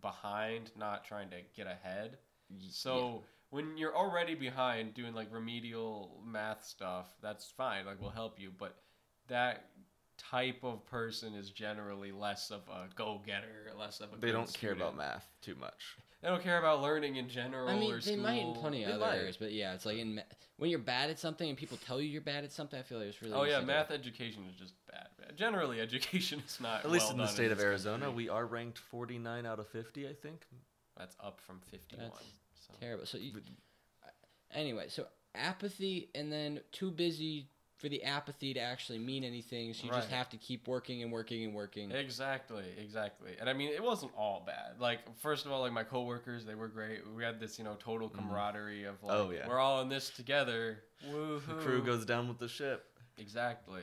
behind, 0.00 0.70
not 0.76 1.04
trying 1.04 1.28
to 1.30 1.38
get 1.56 1.66
ahead. 1.66 2.18
Y- 2.50 2.56
So 2.70 3.22
when 3.50 3.76
you're 3.78 3.96
already 3.96 4.34
behind 4.34 4.94
doing 4.94 5.14
like 5.14 5.32
remedial 5.32 6.20
math 6.24 6.64
stuff, 6.64 7.06
that's 7.22 7.46
fine. 7.50 7.86
Like 7.86 8.00
we'll 8.00 8.10
help 8.10 8.38
you, 8.40 8.50
but 8.56 8.76
that 9.28 9.66
type 10.16 10.64
of 10.64 10.84
person 10.86 11.34
is 11.34 11.50
generally 11.50 12.10
less 12.12 12.50
of 12.50 12.62
a 12.68 12.88
go-getter, 12.96 13.70
less 13.78 14.00
of 14.00 14.12
a. 14.12 14.16
they 14.16 14.32
don't 14.32 14.52
care 14.52 14.72
about 14.72 14.96
math 14.96 15.26
too 15.42 15.54
much. 15.54 15.96
They 16.20 16.26
don't 16.28 16.42
care 16.42 16.58
about 16.58 16.82
learning 16.82 17.14
in 17.14 17.28
general. 17.28 17.68
I 17.68 17.78
mean, 17.78 17.92
or 17.92 18.00
they 18.00 18.16
might 18.16 18.40
in 18.42 18.52
plenty 18.54 18.82
of 18.82 18.88
They 18.88 18.94
other 18.94 19.06
might. 19.06 19.16
areas, 19.18 19.36
but 19.36 19.52
yeah, 19.52 19.74
it's 19.74 19.86
like 19.86 19.98
in 19.98 20.16
ma- 20.16 20.22
when 20.56 20.68
you're 20.70 20.80
bad 20.80 21.10
at 21.10 21.20
something 21.20 21.48
and 21.48 21.56
people 21.56 21.78
tell 21.86 22.00
you 22.00 22.08
you're 22.08 22.20
bad 22.20 22.42
at 22.42 22.50
something. 22.50 22.76
I 22.76 22.82
feel 22.82 22.98
like 22.98 23.06
it's 23.06 23.22
really. 23.22 23.34
Oh 23.34 23.44
yeah, 23.44 23.58
easy 23.58 23.60
to- 23.60 23.66
math 23.66 23.90
education 23.92 24.44
is 24.50 24.56
just 24.56 24.74
bad. 24.90 25.06
Generally, 25.36 25.80
education 25.88 26.42
is 26.44 26.58
not. 26.60 26.84
At 26.84 26.90
least 26.90 27.04
well 27.06 27.12
in 27.12 27.18
the 27.18 27.26
state 27.28 27.52
of 27.52 27.60
Arizona, 27.60 28.06
country. 28.06 28.24
we 28.24 28.28
are 28.28 28.44
ranked 28.46 28.78
49 28.78 29.46
out 29.46 29.60
of 29.60 29.68
50, 29.68 30.08
I 30.08 30.12
think. 30.14 30.44
That's 30.98 31.16
up 31.22 31.40
from 31.40 31.60
fifty-one. 31.70 32.10
That's 32.10 32.66
so. 32.66 32.74
terrible. 32.80 33.06
So 33.06 33.18
you, 33.18 33.32
anyway, 34.52 34.86
so 34.88 35.06
apathy 35.34 36.10
and 36.14 36.32
then 36.32 36.60
too 36.72 36.90
busy 36.90 37.48
for 37.78 37.88
the 37.88 38.02
apathy 38.02 38.52
to 38.54 38.60
actually 38.60 38.98
mean 38.98 39.22
anything. 39.22 39.72
So 39.72 39.86
you 39.86 39.92
just 39.92 40.10
have 40.10 40.28
to 40.30 40.36
keep 40.36 40.66
working 40.66 41.02
and 41.04 41.12
working 41.12 41.44
and 41.44 41.54
working. 41.54 41.92
Exactly, 41.92 42.64
exactly. 42.76 43.30
And 43.38 43.48
I 43.48 43.52
mean, 43.52 43.70
it 43.70 43.82
wasn't 43.82 44.10
all 44.18 44.42
bad. 44.44 44.80
Like, 44.80 44.98
first 45.20 45.46
of 45.46 45.52
all, 45.52 45.60
like 45.60 45.72
my 45.72 45.84
coworkers, 45.84 46.44
they 46.44 46.56
were 46.56 46.66
great. 46.66 47.02
We 47.16 47.22
had 47.22 47.38
this, 47.38 47.56
you 47.56 47.64
know, 47.64 47.76
total 47.78 48.08
mm-hmm. 48.08 48.18
camaraderie 48.18 48.84
of 48.84 48.96
oh, 49.04 49.06
like, 49.06 49.16
Oh, 49.16 49.30
yeah. 49.30 49.48
we're 49.48 49.60
all 49.60 49.80
in 49.82 49.88
this 49.88 50.10
together. 50.10 50.82
Woohoo! 51.08 51.46
The 51.46 51.54
crew 51.54 51.82
goes 51.84 52.04
down 52.04 52.26
with 52.26 52.38
the 52.38 52.48
ship. 52.48 52.84
exactly. 53.16 53.82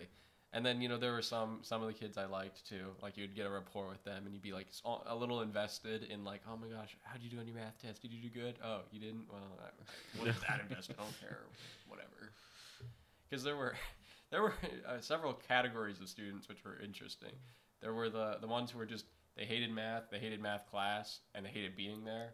And 0.55 0.65
then 0.65 0.79
you 0.79 0.87
know 0.87 0.97
there 0.97 1.11
were 1.11 1.21
some 1.21 1.59
some 1.63 1.81
of 1.81 1.87
the 1.89 1.93
kids 1.93 2.17
I 2.17 2.25
liked 2.27 2.65
too. 2.65 2.85
Like 3.03 3.17
you'd 3.17 3.35
get 3.35 3.45
a 3.45 3.49
rapport 3.49 3.89
with 3.89 4.01
them, 4.05 4.23
and 4.23 4.33
you'd 4.33 4.41
be 4.41 4.53
like 4.53 4.67
a 5.05 5.13
little 5.13 5.41
invested 5.41 6.03
in 6.03 6.23
like, 6.23 6.39
oh 6.49 6.55
my 6.55 6.67
gosh, 6.67 6.95
how'd 7.03 7.21
you 7.21 7.29
do 7.29 7.39
on 7.39 7.45
your 7.45 7.57
math 7.57 7.77
test? 7.81 8.01
Did 8.01 8.13
you 8.13 8.21
do 8.21 8.29
good? 8.29 8.55
Oh, 8.63 8.79
you 8.89 9.01
didn't? 9.01 9.25
Well, 9.29 9.41
I 9.59 10.17
wasn't 10.17 10.39
that 10.47 10.61
invested. 10.61 10.95
I 10.97 11.03
don't 11.03 11.19
care. 11.19 11.39
Whatever. 11.89 12.31
Because 13.29 13.43
there 13.43 13.57
were 13.57 13.75
there 14.31 14.41
were 14.41 14.53
uh, 14.87 15.01
several 15.01 15.33
categories 15.33 15.99
of 15.99 16.07
students 16.07 16.47
which 16.47 16.63
were 16.63 16.79
interesting. 16.81 17.35
There 17.81 17.93
were 17.93 18.09
the 18.09 18.37
the 18.39 18.47
ones 18.47 18.71
who 18.71 18.77
were 18.77 18.85
just 18.85 19.07
they 19.35 19.43
hated 19.43 19.71
math, 19.71 20.03
they 20.09 20.19
hated 20.19 20.41
math 20.41 20.71
class, 20.71 21.19
and 21.33 21.45
they 21.45 21.49
hated 21.49 21.75
being 21.75 22.05
there, 22.05 22.29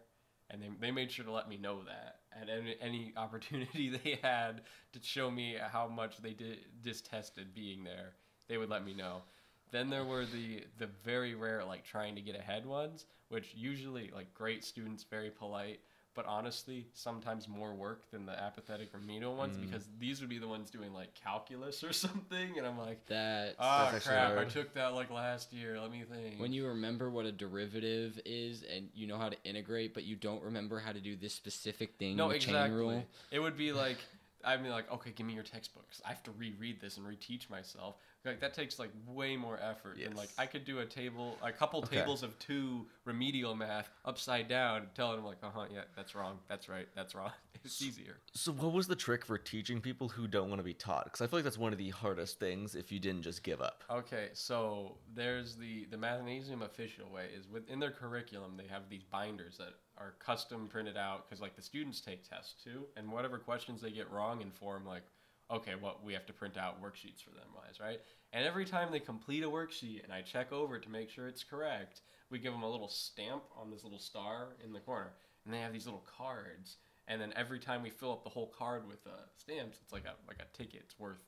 and 0.48 0.62
they 0.62 0.68
they 0.80 0.90
made 0.92 1.10
sure 1.10 1.24
to 1.24 1.32
let 1.32 1.48
me 1.48 1.56
know 1.56 1.82
that. 1.82 2.21
And 2.40 2.50
any, 2.50 2.76
any 2.80 3.12
opportunity 3.16 3.88
they 4.04 4.18
had 4.22 4.62
to 4.92 5.00
show 5.02 5.30
me 5.30 5.56
how 5.60 5.88
much 5.88 6.18
they 6.18 6.32
did 6.32 6.58
distested 6.82 7.54
being 7.54 7.84
there, 7.84 8.14
they 8.48 8.56
would 8.56 8.70
let 8.70 8.84
me 8.84 8.94
know. 8.94 9.22
Then 9.70 9.88
there 9.88 10.04
were 10.04 10.26
the 10.26 10.64
the 10.78 10.88
very 11.02 11.34
rare 11.34 11.64
like 11.64 11.84
trying 11.84 12.14
to 12.14 12.20
get 12.20 12.36
ahead 12.36 12.66
ones, 12.66 13.06
which 13.28 13.54
usually 13.54 14.10
like 14.14 14.34
great 14.34 14.64
students, 14.64 15.04
very 15.04 15.30
polite, 15.30 15.80
but 16.14 16.26
honestly 16.26 16.86
sometimes 16.92 17.48
more 17.48 17.74
work 17.74 18.10
than 18.10 18.26
the 18.26 18.32
apathetic 18.38 18.92
remedial 18.92 19.34
ones 19.34 19.56
Mm. 19.56 19.62
because 19.70 19.88
these 19.98 20.20
would 20.20 20.28
be 20.30 20.38
the 20.38 20.48
ones 20.48 20.70
doing 20.70 20.92
like 20.92 21.14
calculus 21.14 21.82
or 21.82 21.92
something, 22.06 22.58
and 22.58 22.66
I'm 22.66 22.78
like, 22.78 23.04
That 23.06 23.56
ah 23.58 23.92
crap, 24.02 24.36
I 24.38 24.44
took 24.44 24.74
that 24.74 24.94
like 24.94 25.10
last 25.10 25.52
year. 25.52 25.80
Let 25.80 25.90
me 25.90 26.02
think. 26.10 26.38
when 26.40 26.52
you 26.52 26.66
remember 26.68 27.10
what 27.10 27.26
a 27.26 27.32
derivative 27.32 28.20
is 28.24 28.62
and 28.62 28.88
you 28.94 29.06
know 29.06 29.16
how 29.18 29.28
to 29.28 29.36
integrate, 29.44 29.94
but 29.94 30.04
you 30.04 30.16
don't 30.16 30.42
remember 30.42 30.78
how 30.78 30.92
to 30.92 31.00
do 31.00 31.16
this 31.16 31.34
specific 31.34 31.96
thing. 31.98 32.16
no, 32.16 32.30
exactly. 32.30 33.04
It 33.30 33.38
would 33.40 33.56
be 33.56 33.72
like 33.84 33.98
I'd 34.44 34.62
be 34.62 34.70
like, 34.70 34.90
okay, 34.90 35.12
give 35.14 35.24
me 35.26 35.34
your 35.34 35.44
textbooks. 35.44 36.02
I 36.04 36.08
have 36.08 36.22
to 36.24 36.32
reread 36.32 36.80
this 36.80 36.96
and 36.96 37.06
reteach 37.06 37.48
myself. 37.48 37.94
Like 38.24 38.40
that 38.40 38.54
takes 38.54 38.78
like 38.78 38.90
way 39.06 39.36
more 39.36 39.58
effort 39.60 39.98
than 40.02 40.14
like 40.14 40.28
I 40.38 40.46
could 40.46 40.64
do 40.64 40.78
a 40.78 40.86
table, 40.86 41.38
a 41.42 41.50
couple 41.50 41.80
Okay. 41.82 41.96
tables 41.96 42.22
of 42.22 42.38
two 42.38 42.86
remedial 43.04 43.56
math 43.56 43.90
upside 44.04 44.48
down, 44.48 44.86
telling 44.94 45.16
them 45.16 45.24
like, 45.24 45.38
uh 45.42 45.50
huh, 45.52 45.64
yeah, 45.72 45.82
that's 45.96 46.14
wrong, 46.14 46.38
that's 46.48 46.68
right, 46.68 46.86
that's 46.94 47.14
wrong. 47.14 47.32
It's 47.64 47.80
easier. 47.80 48.16
So, 48.34 48.50
what 48.50 48.72
was 48.72 48.88
the 48.88 48.96
trick 48.96 49.24
for 49.24 49.38
teaching 49.38 49.80
people 49.80 50.08
who 50.08 50.26
don't 50.26 50.48
want 50.48 50.58
to 50.58 50.64
be 50.64 50.74
taught? 50.74 51.04
Because 51.04 51.20
I 51.20 51.28
feel 51.28 51.38
like 51.38 51.44
that's 51.44 51.58
one 51.58 51.70
of 51.72 51.78
the 51.78 51.90
hardest 51.90 52.40
things 52.40 52.74
if 52.74 52.90
you 52.90 52.98
didn't 52.98 53.22
just 53.22 53.44
give 53.44 53.60
up. 53.60 53.84
Okay, 53.88 54.30
so 54.32 54.96
there's 55.14 55.54
the 55.54 55.84
the 55.84 55.96
Mathnasium 55.96 56.62
official 56.62 57.08
way 57.08 57.26
is 57.32 57.46
within 57.48 57.78
their 57.78 57.92
curriculum 57.92 58.56
they 58.56 58.66
have 58.66 58.88
these 58.88 59.04
binders 59.04 59.58
that 59.58 59.74
are 59.96 60.14
custom 60.18 60.66
printed 60.66 60.96
out 60.96 61.28
because 61.28 61.40
like 61.40 61.54
the 61.54 61.62
students 61.62 62.00
take 62.00 62.28
tests 62.28 62.54
too, 62.64 62.86
and 62.96 63.12
whatever 63.12 63.38
questions 63.38 63.80
they 63.80 63.92
get 63.92 64.10
wrong 64.10 64.40
inform 64.42 64.84
like, 64.84 65.04
okay, 65.52 65.74
what 65.78 66.02
we 66.04 66.12
have 66.14 66.26
to 66.26 66.32
print 66.32 66.56
out 66.56 66.82
worksheets 66.82 67.22
for 67.22 67.30
them 67.30 67.48
wise, 67.54 67.78
right? 67.80 68.00
And 68.32 68.44
every 68.46 68.64
time 68.64 68.90
they 68.90 69.00
complete 69.00 69.42
a 69.44 69.46
worksheet 69.48 70.02
and 70.04 70.12
I 70.12 70.22
check 70.22 70.52
over 70.52 70.78
to 70.78 70.88
make 70.88 71.10
sure 71.10 71.28
it's 71.28 71.44
correct, 71.44 72.00
we 72.30 72.38
give 72.38 72.52
them 72.52 72.62
a 72.62 72.70
little 72.70 72.88
stamp 72.88 73.42
on 73.56 73.70
this 73.70 73.84
little 73.84 73.98
star 73.98 74.56
in 74.64 74.72
the 74.72 74.80
corner, 74.80 75.12
and 75.44 75.52
they 75.52 75.58
have 75.58 75.72
these 75.72 75.84
little 75.84 76.06
cards. 76.16 76.76
And 77.08 77.20
then 77.20 77.32
every 77.36 77.58
time 77.58 77.82
we 77.82 77.90
fill 77.90 78.12
up 78.12 78.24
the 78.24 78.30
whole 78.30 78.52
card 78.56 78.86
with 78.88 79.06
uh, 79.06 79.10
stamps, 79.36 79.78
it's 79.82 79.92
like 79.92 80.04
a 80.04 80.14
like 80.28 80.38
a 80.40 80.56
ticket. 80.56 80.82
It's 80.84 80.98
worth 80.98 81.18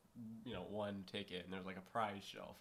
you 0.45 0.54
know 0.54 0.64
one 0.71 1.04
ticket, 1.11 1.45
and 1.45 1.52
there's 1.52 1.66
like 1.66 1.76
a 1.76 1.90
prize 1.93 2.23
shelf. 2.25 2.57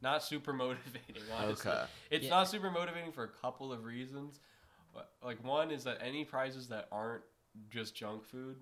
not 0.00 0.22
super 0.22 0.52
motivating. 0.64 1.22
Honestly. 1.36 1.70
Okay. 1.72 1.84
It's 2.10 2.24
Yeah. 2.24 2.30
not 2.30 2.48
super 2.48 2.70
motivating 2.70 3.12
for 3.12 3.24
a 3.24 3.28
couple 3.28 3.72
of 3.72 3.84
reasons. 3.84 4.40
But, 4.94 5.10
Like 5.22 5.44
one 5.44 5.70
is 5.70 5.84
that 5.84 5.98
any 6.00 6.24
prizes 6.24 6.68
that 6.68 6.88
aren't 6.90 7.24
just 7.70 7.94
junk 7.94 8.24
food, 8.24 8.56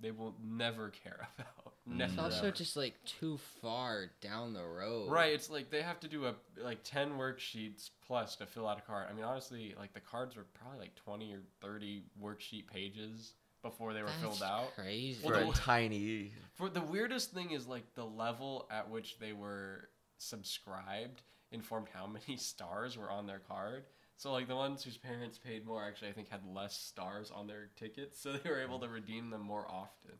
they 0.00 0.10
will 0.10 0.34
never 0.42 0.90
care 0.90 1.28
about. 1.38 1.72
Never. 1.86 2.12
It's 2.12 2.20
also 2.22 2.46
ever. 2.46 2.50
just 2.56 2.76
like 2.76 2.94
too 3.04 3.38
far 3.60 4.06
down 4.22 4.54
the 4.54 4.64
road. 4.64 5.10
Right, 5.10 5.32
it's 5.34 5.50
like 5.50 5.70
they 5.70 5.82
have 5.82 6.00
to 6.00 6.08
do 6.08 6.24
a 6.26 6.34
like 6.62 6.82
ten 6.82 7.10
worksheets 7.18 7.90
plus 8.06 8.36
to 8.36 8.46
fill 8.46 8.66
out 8.66 8.78
a 8.78 8.82
card. 8.82 9.06
I 9.10 9.12
mean, 9.14 9.24
honestly, 9.24 9.74
like 9.78 9.92
the 9.92 10.00
cards 10.00 10.34
were 10.36 10.46
probably 10.54 10.78
like 10.80 10.94
twenty 10.94 11.34
or 11.34 11.40
thirty 11.60 12.04
worksheet 12.22 12.66
pages 12.68 13.34
before 13.62 13.92
they 13.92 14.00
were 14.00 14.08
That's 14.08 14.20
filled 14.38 14.42
out. 14.42 14.74
Crazy. 14.74 15.20
For 15.22 15.32
Well, 15.32 15.50
a 15.50 15.52
the- 15.52 15.58
tiny. 15.58 16.32
For 16.54 16.68
the 16.70 16.80
weirdest 16.82 17.32
thing 17.32 17.50
is 17.50 17.66
like 17.66 17.84
the 17.94 18.04
level 18.06 18.66
at 18.70 18.88
which 18.90 19.18
they 19.18 19.32
were 19.34 19.88
subscribed 20.16 21.22
informed 21.52 21.88
how 21.92 22.06
many 22.26 22.36
stars 22.38 22.96
were 22.96 23.10
on 23.10 23.26
their 23.26 23.40
card. 23.40 23.84
So 24.16 24.32
like 24.32 24.48
the 24.48 24.56
ones 24.56 24.82
whose 24.82 24.96
parents 24.96 25.38
paid 25.38 25.66
more 25.66 25.82
actually 25.84 26.08
I 26.08 26.12
think 26.12 26.28
had 26.30 26.40
less 26.46 26.76
stars 26.76 27.30
on 27.34 27.46
their 27.46 27.68
tickets, 27.76 28.20
so 28.20 28.32
they 28.44 28.48
were 28.48 28.60
able 28.62 28.78
to 28.80 28.88
redeem 28.88 29.30
them 29.30 29.42
more 29.42 29.66
often. 29.68 30.12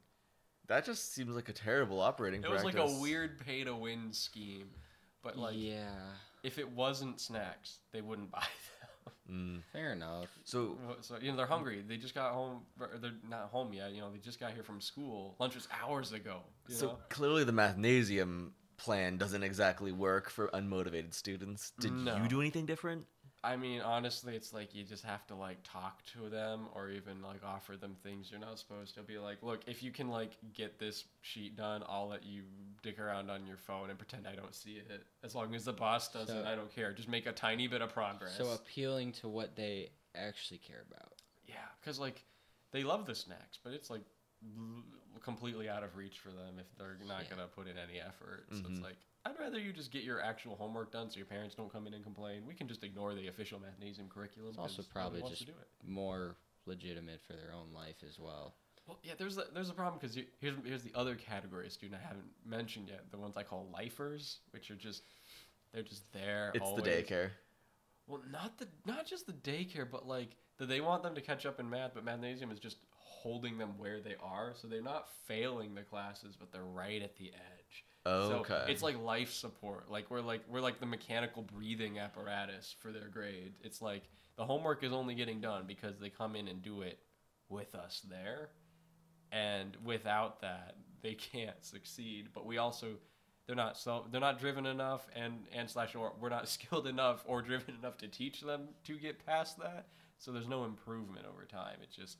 That 0.66 0.84
just 0.84 1.12
seems 1.12 1.34
like 1.36 1.48
a 1.48 1.52
terrible 1.52 2.00
operating 2.00 2.42
It 2.42 2.50
was 2.50 2.64
like 2.64 2.76
a 2.78 2.86
weird 3.00 3.38
pay 3.44 3.64
to 3.64 3.74
win 3.74 4.12
scheme. 4.12 4.70
But 5.22 5.38
like 5.38 5.54
yeah, 5.56 5.94
if 6.42 6.58
it 6.58 6.70
wasn't 6.70 7.20
snacks, 7.20 7.78
they 7.92 8.00
wouldn't 8.00 8.30
buy 8.32 8.40
them. 8.40 8.50
Mm. 9.30 9.62
fair 9.72 9.92
enough. 9.92 10.28
So 10.44 10.76
So 11.00 11.16
you 11.20 11.30
know 11.30 11.36
they're 11.36 11.46
hungry. 11.46 11.82
They 11.86 11.96
just 11.96 12.14
got 12.14 12.32
home. 12.32 12.62
Or 12.78 12.90
they're 13.00 13.12
not 13.28 13.48
home 13.50 13.72
yet. 13.72 13.92
You 13.92 14.00
know 14.02 14.10
they 14.10 14.18
just 14.18 14.38
got 14.40 14.52
here 14.52 14.62
from 14.62 14.80
school. 14.80 15.34
Lunch 15.38 15.54
was 15.54 15.66
hours 15.82 16.12
ago. 16.12 16.40
You 16.68 16.74
So 16.74 16.86
know? 16.88 16.98
clearly, 17.08 17.44
the 17.44 17.52
mathnasium 17.52 18.50
plan 18.76 19.16
doesn't 19.16 19.42
exactly 19.42 19.92
work 19.92 20.28
for 20.30 20.48
unmotivated 20.48 21.14
students. 21.14 21.72
Did 21.78 21.92
No. 21.92 22.16
you 22.16 22.28
do 22.28 22.40
anything 22.40 22.66
different? 22.66 23.06
I 23.44 23.56
mean, 23.56 23.80
honestly, 23.82 24.34
it's 24.34 24.52
like 24.52 24.74
you 24.74 24.84
just 24.84 25.04
have 25.04 25.26
to 25.26 25.34
like 25.34 25.58
talk 25.62 26.02
to 26.14 26.28
them 26.30 26.66
or 26.74 26.88
even 26.90 27.22
like 27.22 27.44
offer 27.44 27.76
them 27.76 27.94
things 28.02 28.30
you're 28.30 28.40
not 28.40 28.58
supposed 28.58 28.94
to. 28.94 29.02
Be 29.02 29.18
like, 29.18 29.42
look, 29.42 29.60
if 29.66 29.82
you 29.82 29.90
can 29.90 30.08
like 30.08 30.32
get 30.54 30.78
this 30.78 31.04
sheet 31.20 31.56
done, 31.56 31.82
I'll 31.88 32.08
let 32.08 32.24
you 32.24 32.42
dick 32.82 32.98
around 32.98 33.30
on 33.30 33.46
your 33.46 33.58
phone 33.58 33.90
and 33.90 33.98
pretend 33.98 34.26
I 34.26 34.34
don't 34.34 34.54
see 34.54 34.76
it. 34.88 35.04
As 35.22 35.34
long 35.34 35.54
as 35.54 35.64
the 35.66 35.72
boss 35.74 36.10
doesn't, 36.10 36.42
So- 36.44 36.48
I 36.48 36.54
don't 36.54 36.74
care. 36.74 36.92
Just 36.92 37.08
make 37.08 37.26
a 37.26 37.32
tiny 37.32 37.68
bit 37.68 37.82
of 37.82 37.92
progress. 37.92 38.36
So 38.36 38.50
appealing 38.50 39.12
to 39.12 39.28
what 39.28 39.54
they 39.56 39.90
actually 40.14 40.58
care 40.58 40.82
about. 40.90 41.12
Yeah, 41.46 41.56
because 41.80 41.98
like 42.00 42.24
they 42.70 42.82
love 42.82 43.04
the 43.06 43.14
snacks, 43.14 43.58
but 43.62 43.72
it's 43.74 43.90
like 43.90 44.02
completely 45.22 45.68
out 45.68 45.82
of 45.82 45.96
reach 45.96 46.18
for 46.18 46.28
them 46.30 46.58
if 46.58 46.66
they're 46.76 46.98
not 47.06 47.24
Yeah. 47.24 47.30
gonna 47.30 47.46
put 47.48 47.66
in 47.68 47.78
any 47.78 48.00
effort. 48.00 48.46
So 48.50 48.56
Mhm. 48.58 48.70
it's 48.72 48.80
like 48.80 48.96
I'd 49.26 49.38
rather 49.38 49.58
you 49.58 49.72
just 49.72 49.90
get 49.90 50.02
your 50.04 50.20
actual 50.20 50.54
homework 50.56 50.92
done, 50.92 51.10
so 51.10 51.16
your 51.16 51.26
parents 51.26 51.54
don't 51.54 51.72
come 51.72 51.86
in 51.86 51.94
and 51.94 52.04
complain. 52.04 52.44
We 52.46 52.54
can 52.54 52.68
just 52.68 52.84
ignore 52.84 53.14
the 53.14 53.28
official 53.28 53.58
mathnasium 53.58 54.08
curriculum. 54.08 54.50
It's 54.50 54.58
also 54.58 54.82
'cause 54.82 54.88
no 54.94 55.00
one 55.02 55.10
probably 55.12 55.30
just 55.30 55.46
do 55.46 55.52
it. 55.52 55.68
more 55.88 56.36
legitimate 56.66 57.20
for 57.22 57.32
their 57.34 57.52
own 57.52 57.72
life 57.72 58.02
as 58.06 58.18
well. 58.18 58.54
Well, 58.86 58.98
yeah, 59.02 59.14
there's 59.16 59.38
a, 59.38 59.44
there's 59.54 59.70
a 59.70 59.74
problem 59.74 59.98
because 59.98 60.14
here's 60.40 60.56
here's 60.64 60.82
the 60.82 60.92
other 60.94 61.14
category 61.16 61.66
of 61.66 61.72
student 61.72 62.00
I 62.02 62.06
haven't 62.06 62.30
mentioned 62.44 62.88
yet. 62.88 63.10
The 63.10 63.16
ones 63.18 63.36
I 63.36 63.42
call 63.42 63.66
lifers, 63.72 64.40
which 64.50 64.70
are 64.70 64.76
just 64.76 65.02
they're 65.72 65.82
just 65.82 66.12
there. 66.12 66.50
It's 66.54 66.62
always. 66.64 66.84
the 66.84 66.90
daycare. 66.90 67.30
Well, 68.06 68.20
not 68.30 68.58
the 68.58 68.68
not 68.84 69.06
just 69.06 69.26
the 69.26 69.32
daycare, 69.32 69.90
but 69.90 70.06
like 70.06 70.36
that 70.58 70.66
they 70.66 70.82
want 70.82 71.02
them 71.02 71.14
to 71.14 71.22
catch 71.22 71.46
up 71.46 71.58
in 71.60 71.68
math, 71.70 71.92
but 71.94 72.04
mathnasium 72.04 72.52
is 72.52 72.58
just 72.58 72.76
holding 72.92 73.56
them 73.56 73.78
where 73.78 74.00
they 74.00 74.16
are, 74.22 74.52
so 74.54 74.68
they're 74.68 74.82
not 74.82 75.08
failing 75.26 75.74
the 75.74 75.82
classes, 75.82 76.36
but 76.38 76.52
they're 76.52 76.62
right 76.62 77.00
at 77.00 77.16
the 77.16 77.28
edge. 77.32 77.63
Okay. 78.06 78.48
So 78.48 78.64
it's 78.68 78.82
like 78.82 79.00
life 79.00 79.32
support. 79.32 79.90
Like 79.90 80.10
we're 80.10 80.20
like 80.20 80.42
we're 80.48 80.60
like 80.60 80.78
the 80.78 80.86
mechanical 80.86 81.42
breathing 81.42 81.98
apparatus 81.98 82.74
for 82.78 82.92
their 82.92 83.08
grade. 83.08 83.54
It's 83.62 83.80
like 83.80 84.04
the 84.36 84.44
homework 84.44 84.84
is 84.84 84.92
only 84.92 85.14
getting 85.14 85.40
done 85.40 85.64
because 85.66 85.98
they 85.98 86.10
come 86.10 86.36
in 86.36 86.48
and 86.48 86.62
do 86.62 86.82
it 86.82 86.98
with 87.48 87.74
us 87.74 88.02
there. 88.08 88.50
And 89.32 89.76
without 89.84 90.40
that, 90.42 90.76
they 91.02 91.14
can't 91.32 91.64
succeed. 91.64 92.28
But 92.34 92.44
we 92.44 92.58
also 92.58 92.88
they're 93.46 93.56
not 93.56 93.78
so 93.78 94.04
they're 94.10 94.20
not 94.20 94.38
driven 94.38 94.66
enough 94.66 95.06
and 95.14 95.44
and 95.54 95.68
slash 95.68 95.94
or 95.94 96.12
we're 96.20 96.28
not 96.28 96.48
skilled 96.56 96.86
enough 96.86 97.24
or 97.26 97.40
driven 97.40 97.74
enough 97.76 97.96
to 97.98 98.08
teach 98.08 98.42
them 98.42 98.68
to 98.84 98.98
get 98.98 99.24
past 99.24 99.58
that. 99.58 99.86
So 100.18 100.30
there's 100.30 100.48
no 100.48 100.64
improvement 100.64 101.26
over 101.26 101.44
time. 101.44 101.78
It's 101.82 101.96
just 101.96 102.18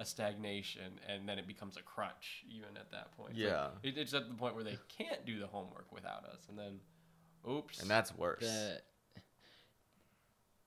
a 0.00 0.04
stagnation 0.04 0.98
and 1.08 1.28
then 1.28 1.38
it 1.38 1.46
becomes 1.46 1.76
a 1.76 1.82
crutch 1.82 2.42
even 2.50 2.76
at 2.76 2.90
that 2.90 3.16
point. 3.16 3.34
Like- 3.34 3.42
Yeah. 3.42 3.68
it, 3.84 3.96
it's 3.96 4.14
at 4.14 4.26
the 4.28 4.34
point 4.34 4.54
where 4.56 4.64
they 4.64 4.78
can't 4.88 5.24
do 5.24 5.38
the 5.38 5.46
homework 5.46 5.92
without 5.92 6.24
us, 6.24 6.40
and 6.48 6.58
then, 6.58 6.80
oops. 7.48 7.80
and 7.80 7.88
that's 7.88 8.12
worse. 8.16 8.40
The 8.40 8.80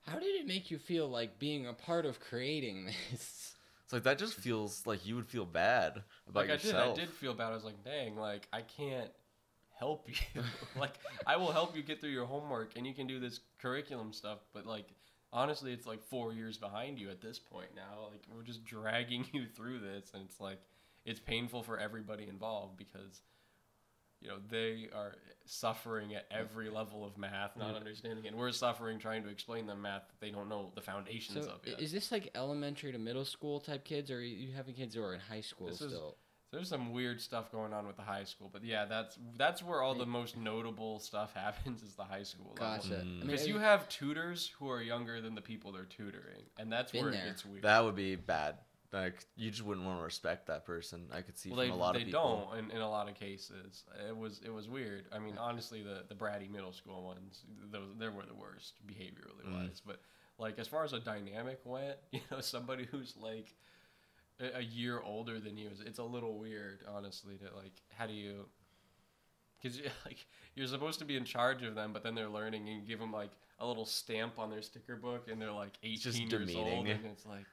how 0.05 0.19
did 0.19 0.35
it 0.35 0.45
make 0.45 0.69
you 0.69 0.77
feel 0.77 1.07
like 1.07 1.39
being 1.39 1.65
a 1.67 1.73
part 1.73 2.05
of 2.05 2.19
creating 2.19 2.85
this? 3.11 3.55
It's 3.85 3.93
like 3.93 4.03
that 4.03 4.17
just 4.17 4.35
feels 4.35 4.85
like 4.85 5.05
you 5.05 5.15
would 5.15 5.27
feel 5.27 5.45
bad 5.45 6.03
about 6.27 6.41
like 6.41 6.49
I 6.49 6.55
did, 6.57 6.65
yourself. 6.65 6.97
I 6.97 7.01
did 7.01 7.09
feel 7.09 7.33
bad. 7.33 7.51
I 7.51 7.55
was 7.55 7.63
like, 7.63 7.83
dang, 7.83 8.15
like 8.15 8.47
I 8.53 8.61
can't 8.61 9.11
help 9.79 10.07
you. 10.35 10.41
like 10.79 10.93
I 11.25 11.37
will 11.37 11.51
help 11.51 11.75
you 11.75 11.83
get 11.83 11.99
through 12.01 12.11
your 12.11 12.25
homework, 12.25 12.71
and 12.75 12.85
you 12.85 12.93
can 12.93 13.07
do 13.07 13.19
this 13.19 13.39
curriculum 13.61 14.13
stuff. 14.13 14.39
But 14.53 14.65
like 14.65 14.87
honestly, 15.33 15.73
it's 15.73 15.85
like 15.87 16.01
four 16.03 16.31
years 16.31 16.57
behind 16.57 16.97
you 16.99 17.09
at 17.09 17.19
this 17.21 17.39
point 17.39 17.69
now. 17.75 18.07
Like 18.09 18.21
we're 18.33 18.43
just 18.43 18.63
dragging 18.63 19.25
you 19.33 19.45
through 19.47 19.79
this, 19.79 20.11
and 20.13 20.23
it's 20.23 20.39
like 20.39 20.59
it's 21.05 21.19
painful 21.19 21.63
for 21.63 21.77
everybody 21.77 22.27
involved 22.29 22.77
because 22.77 23.21
you 24.21 24.29
know 24.29 24.37
they 24.49 24.87
are 24.95 25.15
suffering 25.45 26.15
at 26.15 26.25
every 26.31 26.69
level 26.69 27.03
of 27.05 27.17
math, 27.17 27.57
not 27.57 27.75
understanding 27.75 28.23
it. 28.23 28.29
And 28.29 28.37
we're 28.37 28.51
suffering 28.53 28.99
trying 28.99 29.23
to 29.23 29.29
explain 29.29 29.67
them 29.67 29.81
math 29.81 30.03
that 30.07 30.25
they 30.25 30.31
don't 30.31 30.47
know 30.47 30.71
the 30.75 30.81
foundations 30.81 31.45
So 31.45 31.51
of 31.51 31.67
yet. 31.67 31.81
is 31.81 31.91
this 31.91 32.11
like 32.11 32.29
elementary 32.35 32.93
to 32.93 32.97
middle 32.97 33.25
school 33.25 33.59
type 33.59 33.83
kids, 33.83 34.09
or 34.09 34.17
are 34.17 34.21
you 34.21 34.53
having 34.55 34.75
kids 34.75 34.95
who 34.95 35.03
are 35.03 35.13
in 35.13 35.19
high 35.19 35.41
school 35.41 35.67
This 35.67 35.81
is- 35.81 35.91
still? 35.91 36.15
There's 36.53 36.69
some 36.69 36.93
weird 36.93 37.19
stuff 37.19 37.51
going 37.51 37.73
on 37.73 37.87
with 37.87 37.97
the 37.97 38.03
high 38.03 38.23
school, 38.25 38.49
but 38.53 38.63
yeah, 38.63 38.85
that's 38.85 39.17
that's 39.37 39.61
where 39.63 39.81
all 39.81 39.95
the 39.95 40.05
most 40.05 40.37
notable 40.37 40.99
stuff 40.99 41.33
happens 41.45 41.81
is 41.83 41.95
the 41.95 42.03
high 42.03 42.23
school 42.23 42.55
level. 42.57 42.77
Gotcha. 42.77 42.93
Mm. 42.93 43.01
I 43.01 43.03
mean, 43.05 43.19
Because 43.27 43.47
you 43.47 43.57
have 43.57 43.89
tutors 43.89 44.51
who 44.59 44.69
are 44.69 44.81
younger 44.81 45.19
than 45.19 45.33
the 45.35 45.41
people 45.41 45.71
they're 45.71 45.83
tutoring, 45.85 46.43
and 46.59 46.71
that's 46.71 46.93
where 46.93 47.11
there. 47.11 47.21
it 47.23 47.25
gets 47.25 47.45
weird. 47.45 47.63
That 47.63 47.83
would 47.83 47.95
be 47.95 48.15
bad. 48.15 48.55
Like 48.93 49.25
you 49.35 49.49
just 49.49 49.65
wouldn't 49.65 49.87
want 49.87 49.97
to 49.99 50.03
respect 50.03 50.45
that 50.47 50.65
person. 50.65 51.07
I 51.11 51.21
could 51.21 51.35
see 51.35 51.49
well, 51.49 51.57
from 51.61 51.67
they, 51.69 51.73
a 51.73 51.75
lot 51.75 51.93
they 51.95 52.01
of 52.01 52.05
people. 52.05 52.47
don't 52.53 52.59
in, 52.65 52.71
in 52.71 52.81
a 52.81 52.89
lot 52.89 53.09
of 53.09 53.15
cases. 53.15 53.83
It 54.07 54.15
was 54.15 54.39
it 54.45 54.53
was 54.53 54.69
weird. 54.69 55.05
I 55.11 55.17
mean, 55.17 55.35
honestly, 55.39 55.81
the 55.81 56.03
the 56.07 56.13
bratty 56.13 56.47
middle 56.51 56.71
school 56.71 57.03
ones, 57.03 57.41
those 57.71 57.89
they 57.97 58.07
were 58.07 58.25
the 58.27 58.35
worst 58.35 58.75
behaviorally 58.87 59.47
Mm. 59.47 59.63
wise. 59.63 59.81
But 59.83 59.99
like 60.37 60.59
as 60.59 60.67
far 60.67 60.83
as 60.83 60.93
a 60.93 60.99
dynamic 60.99 61.59
went, 61.65 61.95
you 62.11 62.19
know, 62.29 62.39
somebody 62.41 62.85
who's 62.85 63.15
like 63.19 63.55
a, 64.39 64.59
a 64.59 64.61
year 64.61 65.01
older 65.01 65.39
than 65.39 65.57
you, 65.57 65.69
is 65.69 65.79
it's 65.81 65.99
a 65.99 66.03
little 66.03 66.37
weird, 66.37 66.79
honestly. 66.87 67.37
To 67.37 67.45
like, 67.55 67.73
how 67.97 68.07
do 68.07 68.13
you? 68.13 68.45
Because 69.61 69.79
like 70.05 70.25
you're 70.55 70.67
supposed 70.67 70.99
to 70.99 71.05
be 71.05 71.15
in 71.17 71.25
charge 71.25 71.63
of 71.63 71.75
them, 71.75 71.93
but 71.93 72.03
then 72.03 72.15
they're 72.15 72.29
learning 72.29 72.67
and 72.67 72.77
you 72.77 72.81
give 72.87 72.99
them 72.99 73.11
like 73.11 73.31
a 73.59 73.65
little 73.65 73.85
stamp 73.85 74.39
on 74.39 74.49
their 74.49 74.61
sticker 74.61 74.95
book, 74.95 75.27
and 75.31 75.41
they're 75.41 75.51
like 75.51 75.77
18 75.83 75.99
just 75.99 76.19
years 76.31 76.55
old, 76.55 76.87
and 76.87 77.05
it's 77.05 77.25
like. 77.25 77.45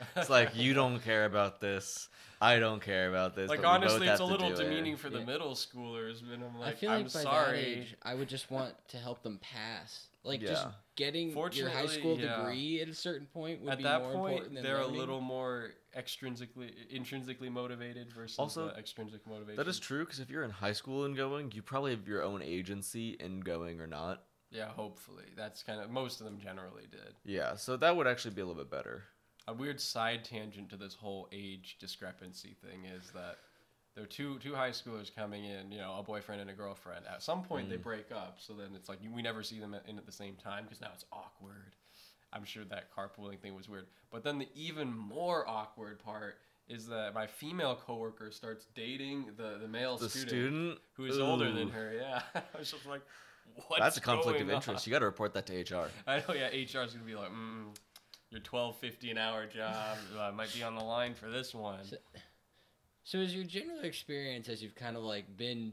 It's 0.16 0.30
like 0.30 0.56
you 0.56 0.74
don't 0.74 0.98
care 0.98 1.26
about 1.26 1.60
this. 1.60 2.08
I 2.40 2.58
don't 2.58 2.82
care 2.82 3.08
about 3.08 3.36
this. 3.36 3.48
Like 3.48 3.62
but 3.62 3.80
we 3.80 3.86
both 3.86 3.90
honestly, 3.92 4.08
it's 4.08 4.20
a 4.20 4.24
little 4.24 4.48
do 4.48 4.54
it. 4.54 4.64
demeaning 4.64 4.96
for 4.96 5.10
the 5.10 5.20
Yeah. 5.20 5.26
middle 5.26 5.52
schoolers, 5.52 6.22
and 6.22 6.42
I'm 6.42 6.58
like, 6.58 6.72
I 6.72 6.74
feel 6.74 6.90
I'm 6.90 7.02
like 7.04 7.12
by 7.12 7.22
sorry. 7.22 7.56
that 7.58 7.64
age, 7.64 7.96
I 8.02 8.14
would 8.14 8.28
just 8.28 8.50
want 8.50 8.74
to 8.88 8.96
help 8.96 9.22
them 9.22 9.38
pass. 9.40 10.08
Like 10.24 10.40
just 10.40 10.66
getting 10.96 11.30
your 11.30 11.68
high 11.68 11.86
school 11.86 12.18
yeah. 12.18 12.36
degree 12.36 12.80
at 12.80 12.88
a 12.88 12.94
certain 12.94 13.26
point 13.26 13.60
would 13.62 13.72
At 13.72 13.78
be 13.78 13.84
that 13.84 14.02
more 14.02 14.12
important 14.12 14.40
point, 14.42 14.54
than 14.54 14.62
they're 14.62 14.78
learning. 14.78 14.94
a 14.94 14.98
little 14.98 15.20
more 15.20 15.70
extrinsically, 15.96 16.70
intrinsically 16.90 17.48
motivated 17.48 18.12
versus 18.12 18.38
Also, 18.38 18.68
the 18.68 18.76
extrinsic 18.76 19.26
motivation. 19.26 19.56
That 19.56 19.68
is 19.68 19.80
true 19.80 20.04
because 20.04 20.20
if 20.20 20.30
you're 20.30 20.44
in 20.44 20.50
high 20.50 20.72
school 20.72 21.04
and 21.04 21.16
going, 21.16 21.50
you 21.54 21.62
probably 21.62 21.90
have 21.90 22.06
your 22.06 22.22
own 22.22 22.40
agency 22.42 23.16
in 23.18 23.40
going 23.40 23.80
or 23.80 23.86
not. 23.86 24.22
Yeah, 24.50 24.68
hopefully, 24.68 25.24
that's 25.34 25.62
kind 25.62 25.80
of 25.80 25.90
most 25.90 26.20
of 26.20 26.26
them 26.26 26.38
generally 26.38 26.86
did. 26.90 27.14
Yeah, 27.24 27.56
so 27.56 27.76
that 27.78 27.96
would 27.96 28.06
actually 28.06 28.34
be 28.34 28.42
a 28.42 28.46
little 28.46 28.62
bit 28.62 28.70
better. 28.70 29.04
A 29.48 29.54
weird 29.54 29.80
side 29.80 30.24
tangent 30.24 30.68
to 30.70 30.76
this 30.76 30.94
whole 30.94 31.26
age 31.32 31.78
discrepancy 31.80 32.54
thing 32.62 32.84
is 32.84 33.10
that 33.12 33.38
there 33.94 34.04
are 34.04 34.06
two 34.06 34.38
two 34.38 34.54
high 34.54 34.70
schoolers 34.70 35.14
coming 35.14 35.44
in, 35.44 35.70
you 35.70 35.78
know, 35.78 35.96
a 35.98 36.02
boyfriend 36.02 36.40
and 36.40 36.50
a 36.50 36.54
girlfriend. 36.54 37.04
At 37.06 37.22
some 37.22 37.42
point, 37.42 37.68
they 37.68 37.76
Mm. 37.76 37.82
break 37.82 38.10
up, 38.12 38.38
so 38.40 38.54
then 38.54 38.74
it's 38.74 38.88
like 38.88 38.98
we 39.12 39.22
never 39.22 39.42
see 39.42 39.58
them 39.60 39.74
in 39.86 39.98
at 39.98 40.06
the 40.06 40.12
same 40.12 40.36
time 40.36 40.64
because 40.64 40.80
now 40.80 40.90
it's 40.94 41.04
awkward. 41.12 41.76
I'm 42.32 42.44
sure 42.44 42.64
that 42.64 42.90
carpooling 42.90 43.40
thing 43.40 43.54
was 43.54 43.68
weird. 43.68 43.86
But 44.10 44.24
then 44.24 44.38
the 44.38 44.48
even 44.54 44.88
more 44.94 45.46
awkward 45.46 45.98
part 45.98 46.38
is 46.68 46.86
that 46.86 47.12
my 47.12 47.26
female 47.26 47.74
coworker 47.76 48.30
starts 48.30 48.66
dating 48.74 49.32
the 49.36 49.58
the 49.58 49.68
male 49.68 49.98
The 49.98 50.08
student, 50.08 50.28
student, 50.30 50.78
who 50.94 51.04
is 51.04 51.18
older 51.18 51.52
than 51.52 51.68
her. 51.68 51.92
Yeah, 51.94 52.22
I 52.34 52.58
was 52.58 52.70
just 52.70 52.86
like, 52.86 53.02
what? 53.66 53.80
that's 53.80 53.98
a 53.98 54.00
conflict 54.00 54.40
of 54.40 54.48
interest. 54.48 54.86
You 54.86 54.92
got 54.92 55.00
to 55.00 55.04
report 55.04 55.34
that 55.34 55.44
to 55.46 55.52
HR. 55.76 55.90
I 56.06 56.20
know, 56.20 56.32
yeah, 56.34 56.46
HR 56.48 56.84
is 56.86 56.94
gonna 56.94 57.04
be 57.04 57.14
like, 57.14 57.30
mm, 57.30 57.76
your 58.30 58.40
twelve 58.40 58.78
fifty 58.78 59.10
an 59.10 59.18
hour 59.18 59.46
job 59.46 59.98
uh, 60.18 60.32
might 60.32 60.54
be 60.54 60.62
on 60.62 60.74
the 60.74 60.84
line 60.84 61.12
for 61.14 61.28
this 61.28 61.54
one. 61.54 61.84
So- 63.04 63.18
is 63.18 63.34
your 63.34 63.44
general 63.44 63.80
experience 63.80 64.48
as 64.48 64.62
you've 64.62 64.74
kind 64.74 64.96
of 64.96 65.02
like 65.02 65.36
been 65.36 65.72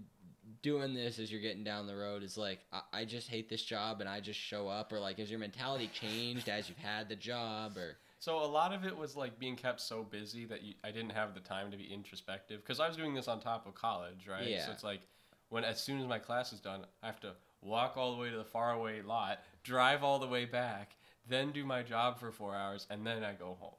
doing 0.62 0.94
this 0.94 1.20
as 1.20 1.32
you're 1.32 1.42
getting 1.42 1.64
down 1.64 1.88
the 1.88 1.96
road 1.96 2.24
is 2.24 2.38
like 2.38 2.60
I, 2.74 2.82
I 2.92 3.06
just 3.06 3.30
hate 3.30 3.50
this 3.50 3.64
job 3.64 4.02
and 4.02 4.10
I 4.10 4.20
just 4.20 4.40
show 4.40 4.68
up 4.68 4.92
or 4.92 5.00
like 5.00 5.20
has 5.20 5.30
your 5.30 5.40
mentality 5.40 5.90
changed 5.94 6.50
as 6.50 6.68
you've 6.68 6.78
had 6.78 7.08
the 7.08 7.16
job 7.16 7.78
or 7.78 7.98
So 8.20 8.44
a 8.44 8.46
lot 8.46 8.74
of 8.74 8.86
it 8.86 8.96
was 8.98 9.16
like 9.16 9.40
being 9.40 9.56
kept 9.56 9.80
so 9.80 10.04
busy 10.04 10.46
that 10.46 10.64
you, 10.64 10.74
I 10.84 10.92
didn't 10.92 11.12
have 11.12 11.34
the 11.34 11.40
time 11.40 11.72
to 11.72 11.78
be 11.78 11.86
introspective 11.86 12.62
because 12.62 12.80
I 12.80 12.88
was 12.88 12.98
doing 12.98 13.14
this 13.14 13.28
on 13.28 13.40
top 13.40 13.68
of 13.68 13.76
college, 13.76 14.28
right? 14.28 14.48
Yeah. 14.48 14.66
So 14.66 14.72
it's 14.72 14.84
like 14.84 15.02
when 15.50 15.64
as 15.64 15.82
soon 15.82 16.02
as 16.02 16.08
my 16.08 16.20
class 16.20 16.52
is 16.52 16.60
done, 16.60 16.82
I 17.02 17.06
have 17.06 17.22
to 17.22 17.34
walk 17.62 17.96
all 17.96 18.16
the 18.16 18.22
way 18.22 18.30
to 18.30 18.38
the 18.38 18.44
faraway 18.44 19.02
lot, 19.02 19.40
drive 19.64 20.04
all 20.04 20.20
the 20.20 20.28
way 20.28 20.46
back, 20.46 20.96
then 21.28 21.52
do 21.52 21.64
my 21.64 21.84
job 21.84 22.20
for 22.20 22.32
four 22.32 22.56
hours, 22.56 22.88
and 22.90 23.06
then 23.06 23.24
I 23.24 23.34
go 23.34 23.56
home. 23.60 23.76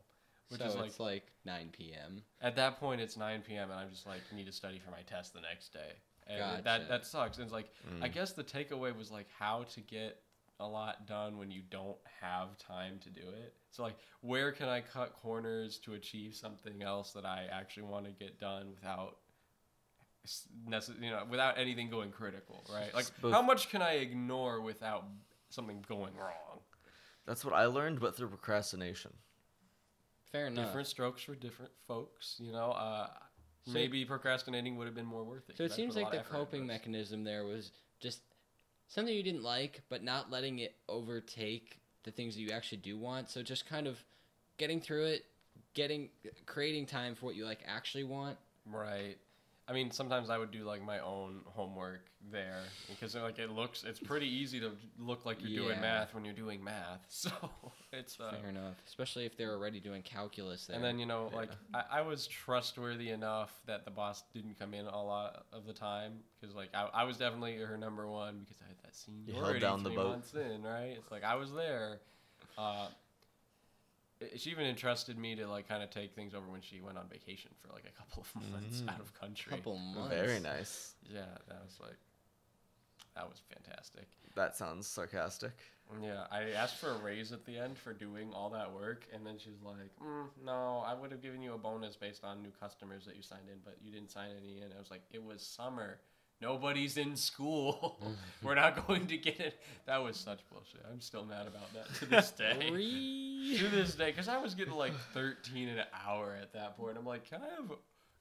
Which 0.51 0.61
so 0.61 0.67
is 0.67 0.75
like 0.77 0.87
it's 0.89 1.01
like 1.01 1.27
9 1.45 1.71
p.m. 1.73 2.23
at 2.43 2.57
that 2.57 2.79
point 2.81 3.01
it's 3.01 3.17
9 3.17 3.43
p.m. 3.47 3.71
and 3.71 3.79
I'm 3.81 3.91
just 3.91 4.07
like 4.07 4.21
need 4.35 4.47
to 4.47 4.53
study 4.53 4.79
for 4.79 4.91
my 4.91 5.03
test 5.03 5.33
the 5.33 5.41
next 5.41 5.73
day. 5.73 5.93
And 6.27 6.39
Gotcha. 6.39 6.63
that 6.65 6.89
that 6.89 7.07
sucks. 7.07 7.39
And 7.39 7.45
it's 7.45 7.53
like 7.53 7.71
I 8.03 8.09
Mm. 8.09 8.13
guess 8.13 8.33
the 8.33 8.45
takeaway 8.45 8.95
was 8.97 9.11
like 9.11 9.27
how 9.39 9.65
to 9.75 9.81
get 9.81 10.21
a 10.59 10.67
lot 10.67 11.07
done 11.07 11.39
when 11.39 11.51
you 11.51 11.63
don't 11.71 11.97
have 12.21 12.59
time 12.59 12.99
to 13.01 13.11
do 13.11 13.23
it. 13.23 13.55
So 13.71 13.83
like 13.83 13.97
where 14.21 14.53
can 14.53 14.69
I 14.69 14.81
cut 14.81 15.15
corners 15.15 15.79
to 15.85 15.95
achieve 15.95 16.35
something 16.35 16.83
else 16.83 17.13
that 17.13 17.25
I 17.25 17.47
actually 17.51 17.85
want 17.85 18.05
to 18.07 18.11
get 18.13 18.39
done 18.39 18.71
without 18.71 19.17
s- 20.25 20.49
necess- 20.69 21.01
you 21.03 21.11
know 21.11 21.25
without 21.31 21.59
anything 21.59 21.89
going 21.91 22.11
critical, 22.11 22.65
right? 22.73 22.93
Like 22.95 23.07
Both- 23.21 23.33
how 23.33 23.43
much 23.43 23.71
can 23.71 23.83
I 23.83 23.95
ignore 23.95 24.61
without 24.61 25.05
something 25.49 25.83
going 25.89 26.15
wrong? 26.17 26.61
That's 27.27 27.45
what 27.45 27.55
I 27.55 27.67
learned, 27.67 28.01
but 28.01 28.17
through 28.17 28.29
procrastination. 28.29 29.13
Fair 30.33 30.47
enough. 30.47 30.67
Different 30.67 30.87
strokes 30.89 31.23
for 31.23 31.35
different 31.35 31.73
folks, 31.87 32.37
you 32.39 32.53
know. 32.53 32.71
Uh, 32.73 33.09
So- 33.67 33.73
maybe 33.73 34.05
procrastinating 34.05 34.77
would 34.77 34.87
have 34.87 34.95
been 34.95 35.07
more 35.07 35.25
worth 35.25 35.49
it. 35.51 35.57
So 35.57 35.65
it 35.65 35.73
seems 35.73 35.97
like 35.97 36.11
the 36.11 36.19
of 36.21 36.27
effort 36.27 36.35
into 36.35 36.45
coping 36.47 36.67
mechanism 36.67 37.25
there 37.25 37.45
was 37.45 37.73
just 37.99 38.21
something 38.89 39.15
you 39.15 39.23
didn't 39.23 39.43
like, 39.43 39.83
but 39.89 40.03
not 40.03 40.31
letting 40.31 40.61
it 40.61 40.77
overtake 40.89 41.81
the 42.05 42.11
things 42.11 42.35
that 42.35 42.41
you 42.41 42.51
actually 42.51 42.79
do 42.79 42.99
want. 42.99 43.29
So 43.29 43.43
just 43.43 43.67
kind 43.67 43.87
of 43.87 44.03
getting 44.57 44.81
through 44.81 45.07
it, 45.07 45.27
getting 45.75 46.11
creating 46.47 46.87
time 46.87 47.15
for 47.15 47.27
what 47.27 47.35
you 47.35 47.45
like 47.45 47.63
actually 47.67 48.05
want. 48.05 48.39
Right. 48.65 49.19
I 49.69 49.73
mean, 49.73 49.93
sometimes 49.93 50.31
I 50.31 50.39
would 50.39 50.51
do 50.51 50.65
like 50.65 50.83
my 50.85 50.99
own 50.99 51.43
homework 51.47 52.07
there 52.33 52.63
because 52.89 53.15
like 53.15 53.39
it 53.39 53.51
looks, 53.51 53.85
it's 53.85 54.01
pretty 54.01 54.27
easy 54.27 54.59
to 54.61 54.73
look 54.99 55.25
like 55.25 55.39
you're 55.41 55.63
doing 55.65 55.81
math 55.81 56.13
when 56.13 56.25
you're 56.25 56.35
doing 56.35 56.63
math. 56.65 57.01
So 57.09 57.31
it's 57.93 58.19
uh, 58.19 58.33
Fair 58.41 58.51
enough, 58.51 58.75
especially 58.89 59.27
if 59.27 59.37
they're 59.37 59.53
already 59.53 59.79
doing 59.79 60.03
calculus 60.03 60.67
there. 60.67 60.75
and 60.77 60.85
then 60.85 60.99
you 60.99 61.07
know 61.07 61.29
Yeah. 61.31 61.37
like 61.37 61.51
I, 61.73 61.83
I 61.93 62.01
was 62.03 62.27
trustworthy 62.27 63.11
enough 63.11 63.53
that 63.67 63.85
the 63.85 63.91
boss 63.93 64.25
didn't 64.35 64.59
come 64.59 64.75
in 64.75 64.87
a 64.87 65.03
lot 65.03 65.45
of 65.53 65.67
the 65.67 65.73
time 65.73 66.15
because 66.41 66.55
like 66.57 66.71
I, 66.75 66.89
I 66.93 67.05
was 67.05 67.17
definitely 67.17 67.57
her 67.59 67.77
number 67.77 68.09
one 68.09 68.41
because 68.41 68.61
I 68.63 68.67
had 68.69 68.77
that 68.83 68.93
You 69.27 69.35
held 69.35 69.45
seniority 69.45 69.61
down 69.61 69.83
the 69.85 69.91
three 69.91 69.97
boat. 69.97 70.09
months 70.09 70.35
in 70.35 70.63
right. 70.65 70.97
It's 70.99 71.11
like 71.13 71.23
I 71.25 71.37
was 71.37 71.53
there. 71.53 72.01
Uh, 72.59 72.87
it- 72.89 72.95
she 74.37 74.51
even 74.51 74.67
entrusted 74.67 75.17
me 75.19 75.35
to 75.37 75.47
like 75.49 75.69
kind 75.69 75.83
of 75.83 75.91
take 75.91 76.15
things 76.15 76.35
over 76.35 76.47
when 76.47 76.61
she 76.61 76.81
went 76.81 76.99
on 76.99 77.09
vacation 77.09 77.51
for 77.61 77.73
like 77.73 77.85
a 77.87 77.93
couple 77.99 78.23
of 78.35 78.43
months 78.53 78.81
Mm. 78.83 78.89
out 78.93 79.01
of 79.01 79.13
country. 79.15 79.53
A 79.53 79.57
couple 79.57 79.77
months. 79.95 80.15
Very 80.15 80.41
nice. 80.41 80.95
Yeah, 81.13 81.25
that 81.49 81.63
was 81.65 81.79
like, 81.81 81.97
that 83.17 83.29
was 83.29 83.41
fantastic. 83.53 84.07
That 84.37 84.57
sounds 84.57 84.87
sarcastic. 84.87 85.53
Yeah, 86.01 86.25
I 86.31 86.51
asked 86.53 86.77
for 86.77 86.91
a 86.93 86.99
raise 86.99 87.33
at 87.33 87.45
the 87.45 87.59
end 87.59 87.77
for 87.77 87.93
doing 87.93 88.33
all 88.33 88.49
that 88.51 88.73
work, 88.73 89.07
and 89.13 89.27
then 89.27 89.39
she's 89.39 89.61
like, 89.65 89.91
mm, 90.01 90.27
"No, 90.45 90.85
I 90.87 90.95
would 90.95 91.11
have 91.11 91.21
given 91.21 91.43
you 91.43 91.55
a 91.55 91.59
bonus 91.59 91.97
based 91.97 92.23
on 92.23 92.41
new 92.43 92.53
customers 92.61 93.05
that 93.07 93.17
you 93.17 93.23
signed 93.23 93.49
in, 93.53 93.59
but 93.65 93.77
you 93.83 93.91
didn't 93.91 94.13
sign 94.13 94.31
any 94.41 94.59
in." 94.59 94.73
I 94.73 94.79
was 94.79 94.89
like, 94.93 95.03
"It 95.11 95.21
was 95.21 95.43
summer. 95.43 95.99
Nobody's 96.41 96.97
in 96.97 97.17
school. 97.17 97.99
We're 98.43 98.55
not 98.55 98.87
going 98.87 99.07
to 99.09 99.17
get 99.17 99.41
it." 99.41 99.61
That 99.87 100.03
was 100.03 100.17
such 100.17 100.41
bullshit. 100.51 100.81
I'm 100.91 101.01
still 101.01 101.25
mad 101.25 101.47
about 101.47 101.73
that 101.75 101.95
to 101.97 102.07
this 102.07 102.31
day. 102.45 102.59
To 103.59 103.69
this 103.69 103.95
day, 103.95 104.07
because 104.11 104.29
I 104.29 104.39
was 104.39 104.55
getting 104.55 104.75
like 104.75 104.95
13 105.15 105.69
an 105.69 105.85
hour 106.07 106.37
at 106.41 106.53
that 106.55 106.77
point. 106.77 106.97
I'm 106.99 107.07
like, 107.07 107.29
"Can 107.29 107.41
I 107.43 107.55
have?" 107.57 107.71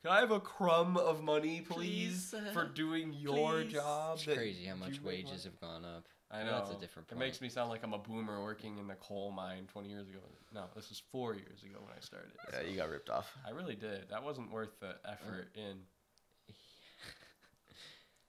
Can 0.02 0.14
I 0.14 0.22
have 0.22 0.32
a 0.32 0.40
crumb 0.40 0.96
of 0.96 1.22
money, 1.22 1.60
please, 1.60 2.30
Please, 2.30 2.34
uh, 2.34 2.52
for 2.54 2.64
doing 2.70 3.12
your 3.12 3.64
please. 3.64 3.74
job? 3.74 4.14
It's 4.16 4.24
crazy 4.34 4.64
how 4.64 4.76
much 4.78 5.02
wages 5.02 5.26
money? 5.30 5.42
have 5.44 5.60
gone 5.60 5.84
up. 5.84 6.06
I 6.32 6.44
know. 6.44 6.52
that's 6.54 6.72
a 6.72 6.80
different 6.80 7.12
It 7.12 7.18
makes 7.18 7.42
me 7.42 7.50
sound 7.50 7.70
like 7.70 7.84
I'm 7.84 7.92
a 7.92 7.98
boomer 7.98 8.42
working 8.42 8.78
in 8.78 8.88
the 8.88 8.96
coal 8.96 9.32
mine 9.32 9.68
20 9.74 9.90
years 9.90 10.08
ago. 10.08 10.20
No, 10.54 10.66
this 10.74 10.88
was 10.88 11.02
four 11.12 11.34
years 11.36 11.64
ago 11.64 11.80
when 11.84 11.92
I 11.98 12.00
started. 12.00 12.32
Yeah, 12.54 12.60
so 12.62 12.66
you 12.70 12.78
got 12.78 12.88
ripped 12.90 13.10
off. 13.10 13.30
I 13.46 13.50
really 13.50 13.76
did. 13.76 14.08
That 14.10 14.24
wasn't 14.24 14.54
worth 14.54 14.80
the 14.80 14.96
effort 15.04 15.50
in. 15.56 15.80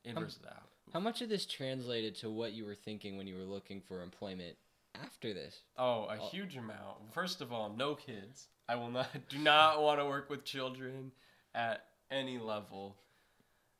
In 0.04 0.16
Um, 0.16 0.24
versus 0.24 0.42
out. 0.48 0.68
How 0.92 1.00
much 1.00 1.20
of 1.22 1.28
this 1.28 1.46
translated 1.46 2.14
to 2.16 2.30
what 2.30 2.52
you 2.52 2.64
were 2.64 2.74
thinking 2.74 3.16
when 3.16 3.26
you 3.26 3.36
were 3.36 3.44
looking 3.44 3.80
for 3.80 4.02
employment 4.02 4.56
after 4.94 5.32
this? 5.34 5.62
Oh, 5.76 6.04
a 6.04 6.16
Oh. 6.18 6.28
huge 6.30 6.56
amount. 6.56 7.12
First 7.12 7.40
of 7.40 7.52
all, 7.52 7.68
no 7.70 7.94
kids. 7.94 8.48
I 8.68 8.76
will 8.76 8.90
not. 8.90 9.08
Do 9.28 9.38
not 9.38 9.82
want 9.82 10.00
to 10.00 10.06
work 10.06 10.30
with 10.30 10.44
children 10.44 11.12
at 11.54 11.86
any 12.10 12.38
level. 12.38 12.96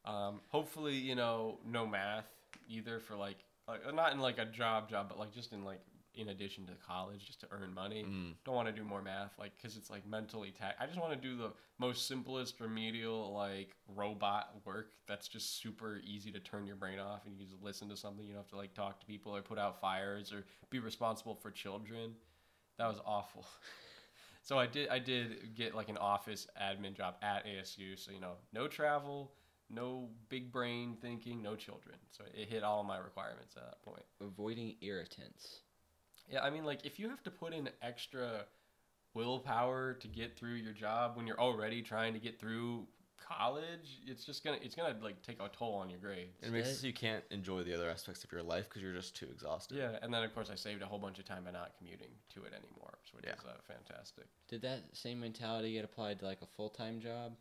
Um, 0.05 0.41
hopefully, 0.49 0.95
you 0.97 1.15
know, 1.15 1.59
no 1.65 1.87
math 1.87 2.27
either 2.69 3.01
for 3.01 3.17
like, 3.17 3.39
like 3.67 3.95
not 3.95 4.13
in 4.13 4.21
like 4.21 4.39
a 4.39 4.47
job 4.47 4.89
job, 4.89 5.09
but 5.09 5.19
like 5.19 5.33
just 5.33 5.53
in 5.53 5.65
like 5.65 5.81
in 6.21 6.29
addition 6.29 6.67
to 6.67 6.73
college, 6.87 7.27
just 7.27 7.41
to 7.41 7.47
earn 7.51 7.73
money. 7.75 8.05
Mm. 8.05 8.35
Don't 8.45 8.55
want 8.55 8.69
to 8.69 8.73
do 8.73 8.85
more 8.85 9.03
math, 9.03 9.33
like 9.39 9.53
because 9.57 9.77
it's 9.77 9.91
like 9.91 10.07
mentally 10.07 10.53
ta- 10.59 10.75
I 10.79 10.87
just 10.87 11.01
want 11.01 11.13
to 11.13 11.19
do 11.19 11.37
the 11.37 11.53
most 11.79 12.07
simplest 12.07 12.61
remedial 12.61 13.33
like 13.33 13.75
robot 13.89 14.55
work 14.65 14.93
that's 15.09 15.29
just 15.29 15.61
super 15.61 16.01
easy 16.05 16.31
to 16.31 16.41
turn 16.41 16.67
your 16.67 16.77
brain 16.77 16.99
off 16.99 17.27
and 17.27 17.39
you 17.39 17.47
just 17.47 17.63
listen 17.63 17.89
to 17.89 17.97
something. 17.97 18.25
You 18.25 18.33
don't 18.33 18.43
have 18.43 18.49
to 18.49 18.57
like 18.57 18.75
talk 18.75 19.01
to 19.01 19.07
people 19.07 19.35
or 19.35 19.43
put 19.43 19.59
out 19.59 19.81
fires 19.81 20.33
or 20.33 20.45
be 20.69 20.79
responsible 20.79 21.35
for 21.35 21.51
children. 21.51 22.13
That 22.79 22.89
was 22.89 23.01
awful. 23.05 23.47
so 24.43 24.59
I 24.59 24.67
did 24.67 24.89
I 24.89 24.99
did 24.99 25.55
get 25.55 25.75
like 25.75 25.89
an 25.89 25.97
office 25.97 26.47
admin 26.61 26.95
job 26.95 27.15
at 27.23 27.47
ASU. 27.47 27.99
So 27.99 28.13
you 28.13 28.21
know, 28.21 28.35
no 28.53 28.69
travel, 28.69 29.33
no 29.71 30.09
big 30.29 30.53
brain 30.53 30.97
thinking, 31.01 31.43
no 31.43 31.57
children. 31.57 31.97
So 32.11 32.25
it 32.35 32.49
hit 32.49 32.63
all 32.63 32.83
my 32.85 32.99
requirements 32.99 33.55
at 33.57 33.65
that 33.65 33.83
point. 33.83 34.05
Avoiding 34.21 34.77
irritants. 34.83 35.61
Yeah, 36.31 36.43
I 36.43 36.51
mean, 36.51 36.65
like 36.65 36.85
if 36.87 36.99
you 36.99 37.09
have 37.09 37.23
to 37.25 37.31
put 37.31 37.53
in 37.53 37.69
extra 37.83 38.45
willpower 39.15 39.95
to 39.95 40.09
get 40.09 40.37
through 40.37 40.55
your 40.55 40.73
job 40.73 41.17
when 41.17 41.27
you're 41.27 41.41
already 41.41 41.83
trying 41.83 42.13
to 42.15 42.21
get 42.21 42.39
through 42.39 42.87
college, 43.19 44.01
it's 44.07 44.25
just 44.25 44.45
gonna 44.45 44.59
it's 44.63 44.75
gonna 44.75 44.95
like 45.03 45.21
take 45.23 45.41
a 45.41 45.49
toll 45.49 45.75
on 45.75 45.91
your 45.91 45.99
grades. 45.99 46.39
It 46.43 46.53
makes 46.53 46.69
it 46.69 46.77
so 46.77 46.87
you 46.87 46.93
can't 46.93 47.25
enjoy 47.31 47.63
the 47.65 47.75
other 47.75 47.89
aspects 47.91 48.25
of 48.25 48.33
your 48.33 48.43
life 48.43 48.69
because 48.69 48.83
you're 48.83 48.95
just 48.95 49.17
too 49.17 49.27
exhausted. 49.31 49.77
Yeah, 49.79 49.99
and 50.03 50.13
then 50.13 50.23
of 50.23 50.35
course 50.35 50.51
I 50.51 50.55
saved 50.55 50.83
a 50.83 50.87
whole 50.87 50.99
bunch 50.99 51.19
of 51.19 51.25
time 51.25 51.45
by 51.45 51.51
not 51.51 51.73
commuting 51.77 52.11
to 52.35 52.45
it 52.45 52.53
anymore, 52.53 52.99
which 53.13 53.25
Yeah. 53.27 53.35
is 53.35 53.45
uh, 53.45 53.55
fantastic. 53.67 54.25
Did 54.49 54.63
that 54.63 54.85
same 54.93 55.21
mentality 55.21 55.73
get 55.75 55.85
applied 55.85 56.19
to 56.21 56.25
like 56.25 56.43
a 56.43 56.47
full 56.47 56.71
time 56.71 57.01
job? 57.01 57.33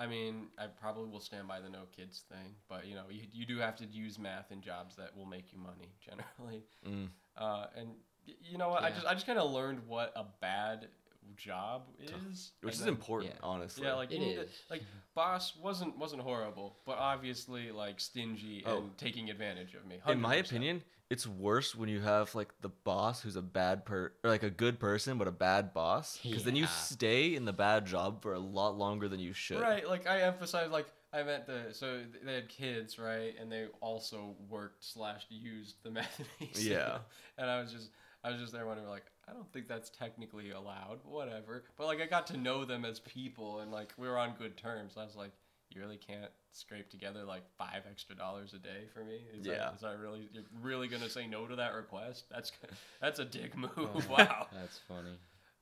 I 0.00 0.06
mean, 0.06 0.46
I 0.56 0.66
probably 0.68 1.10
will 1.10 1.18
stand 1.20 1.48
by 1.48 1.60
the 1.60 1.68
no 1.68 1.82
kids 1.94 2.22
thing, 2.28 2.54
but 2.68 2.86
you 2.86 2.94
know, 2.94 3.06
you, 3.10 3.22
you 3.32 3.44
do 3.44 3.58
have 3.58 3.74
to 3.78 3.84
use 3.86 4.16
math 4.16 4.52
in 4.52 4.60
jobs 4.60 4.94
that 4.94 5.16
will 5.16 5.26
make 5.26 5.52
you 5.52 5.58
money 5.58 5.90
generally. 6.00 6.62
Mm. 6.86 7.08
Uh, 7.36 7.66
and 7.76 7.88
y- 7.88 7.94
you 8.42 8.58
know 8.58 8.68
what? 8.68 8.82
I 8.82 8.90
just 8.90 9.06
I 9.06 9.14
just 9.14 9.26
kind 9.26 9.38
of 9.38 9.50
learned 9.52 9.80
what 9.86 10.12
a 10.16 10.24
bad 10.40 10.88
job 11.36 11.82
is, 12.00 12.52
Which 12.62 12.74
is 12.74 12.80
then- 12.80 12.88
important, 12.88 13.34
yeah. 13.34 13.40
honestly. 13.42 13.84
Yeah, 13.86 13.94
like 13.94 14.10
It 14.10 14.14
you 14.14 14.20
need 14.26 14.34
to- 14.36 14.48
like 14.70 14.82
boss 15.14 15.54
wasn't 15.56 15.96
wasn't 15.96 16.22
horrible, 16.22 16.76
but 16.84 16.98
obviously 16.98 17.70
like 17.70 18.00
stingy 18.00 18.64
Oh. 18.66 18.78
and 18.78 18.98
taking 18.98 19.30
advantage 19.30 19.74
of 19.74 19.86
me. 19.86 20.00
in 20.08 20.20
my 20.20 20.36
opinion, 20.36 20.82
it's 21.10 21.26
worse 21.26 21.74
when 21.76 21.88
you 21.88 22.00
have 22.00 22.34
like 22.34 22.52
the 22.60 22.68
boss 22.70 23.22
who's 23.22 23.36
a 23.36 23.42
bad 23.42 23.84
per 23.84 24.12
or 24.24 24.30
like 24.30 24.42
a 24.42 24.50
good 24.50 24.80
person 24.80 25.16
but 25.16 25.28
a 25.28 25.32
bad 25.32 25.72
boss 25.72 26.18
because 26.22 26.44
then 26.44 26.56
you 26.56 26.66
stay 26.66 27.34
in 27.36 27.44
the 27.44 27.52
bad 27.52 27.86
job 27.86 28.20
for 28.22 28.32
a 28.34 28.38
lot 28.40 28.76
longer 28.76 29.08
than 29.08 29.20
you 29.20 29.32
should. 29.32 29.60
Right, 29.60 29.86
like 29.88 30.06
I 30.08 30.22
emphasize, 30.22 30.70
like 30.70 30.86
I 31.12 31.22
meant 31.22 31.46
the 31.46 31.72
so 31.72 32.02
they 32.24 32.34
had 32.34 32.48
kids, 32.48 32.98
right, 32.98 33.34
and 33.40 33.50
they 33.52 33.66
also 33.80 34.34
worked 34.48 34.84
slash 34.84 35.24
used 35.28 35.76
the 35.84 35.90
methodist. 36.00 36.62
Yeah. 36.62 36.98
and 37.36 37.48
I 37.48 37.60
was 37.60 37.70
just 37.72 37.90
I 38.24 38.30
was 38.30 38.40
just 38.40 38.52
there 38.52 38.66
wondering, 38.66 38.88
like 38.88 39.04
I 39.28 39.32
don't 39.32 39.50
think 39.52 39.68
that's 39.68 39.90
technically 39.90 40.50
allowed, 40.50 40.98
whatever. 41.04 41.64
But 41.76 41.86
like 41.86 42.00
I 42.00 42.06
got 42.06 42.26
to 42.28 42.36
know 42.36 42.64
them 42.64 42.84
as 42.84 43.00
people, 43.00 43.60
and 43.60 43.70
like 43.70 43.92
we 43.96 44.08
were 44.08 44.18
on 44.18 44.34
good 44.38 44.56
terms. 44.56 44.94
I 44.96 45.04
was 45.04 45.16
like, 45.16 45.32
you 45.70 45.80
really 45.80 45.98
can't 45.98 46.30
scrape 46.52 46.90
together 46.90 47.24
like 47.24 47.42
five 47.56 47.82
extra 47.88 48.16
dollars 48.16 48.54
a 48.54 48.58
day 48.58 48.86
for 48.92 49.04
me. 49.04 49.20
Is 49.38 49.46
Yeah. 49.46 49.66
that, 49.66 49.74
is 49.74 49.80
that 49.82 49.98
really 49.98 50.28
you're 50.32 50.44
really 50.62 50.88
gonna 50.88 51.10
say 51.10 51.26
no 51.26 51.46
to 51.46 51.56
that 51.56 51.74
request? 51.74 52.24
That's 52.30 52.52
that's 53.00 53.18
a 53.18 53.24
dick 53.24 53.56
move. 53.56 53.70
Oh, 53.76 54.02
wow. 54.10 54.46
That's 54.52 54.80
funny. 54.88 55.16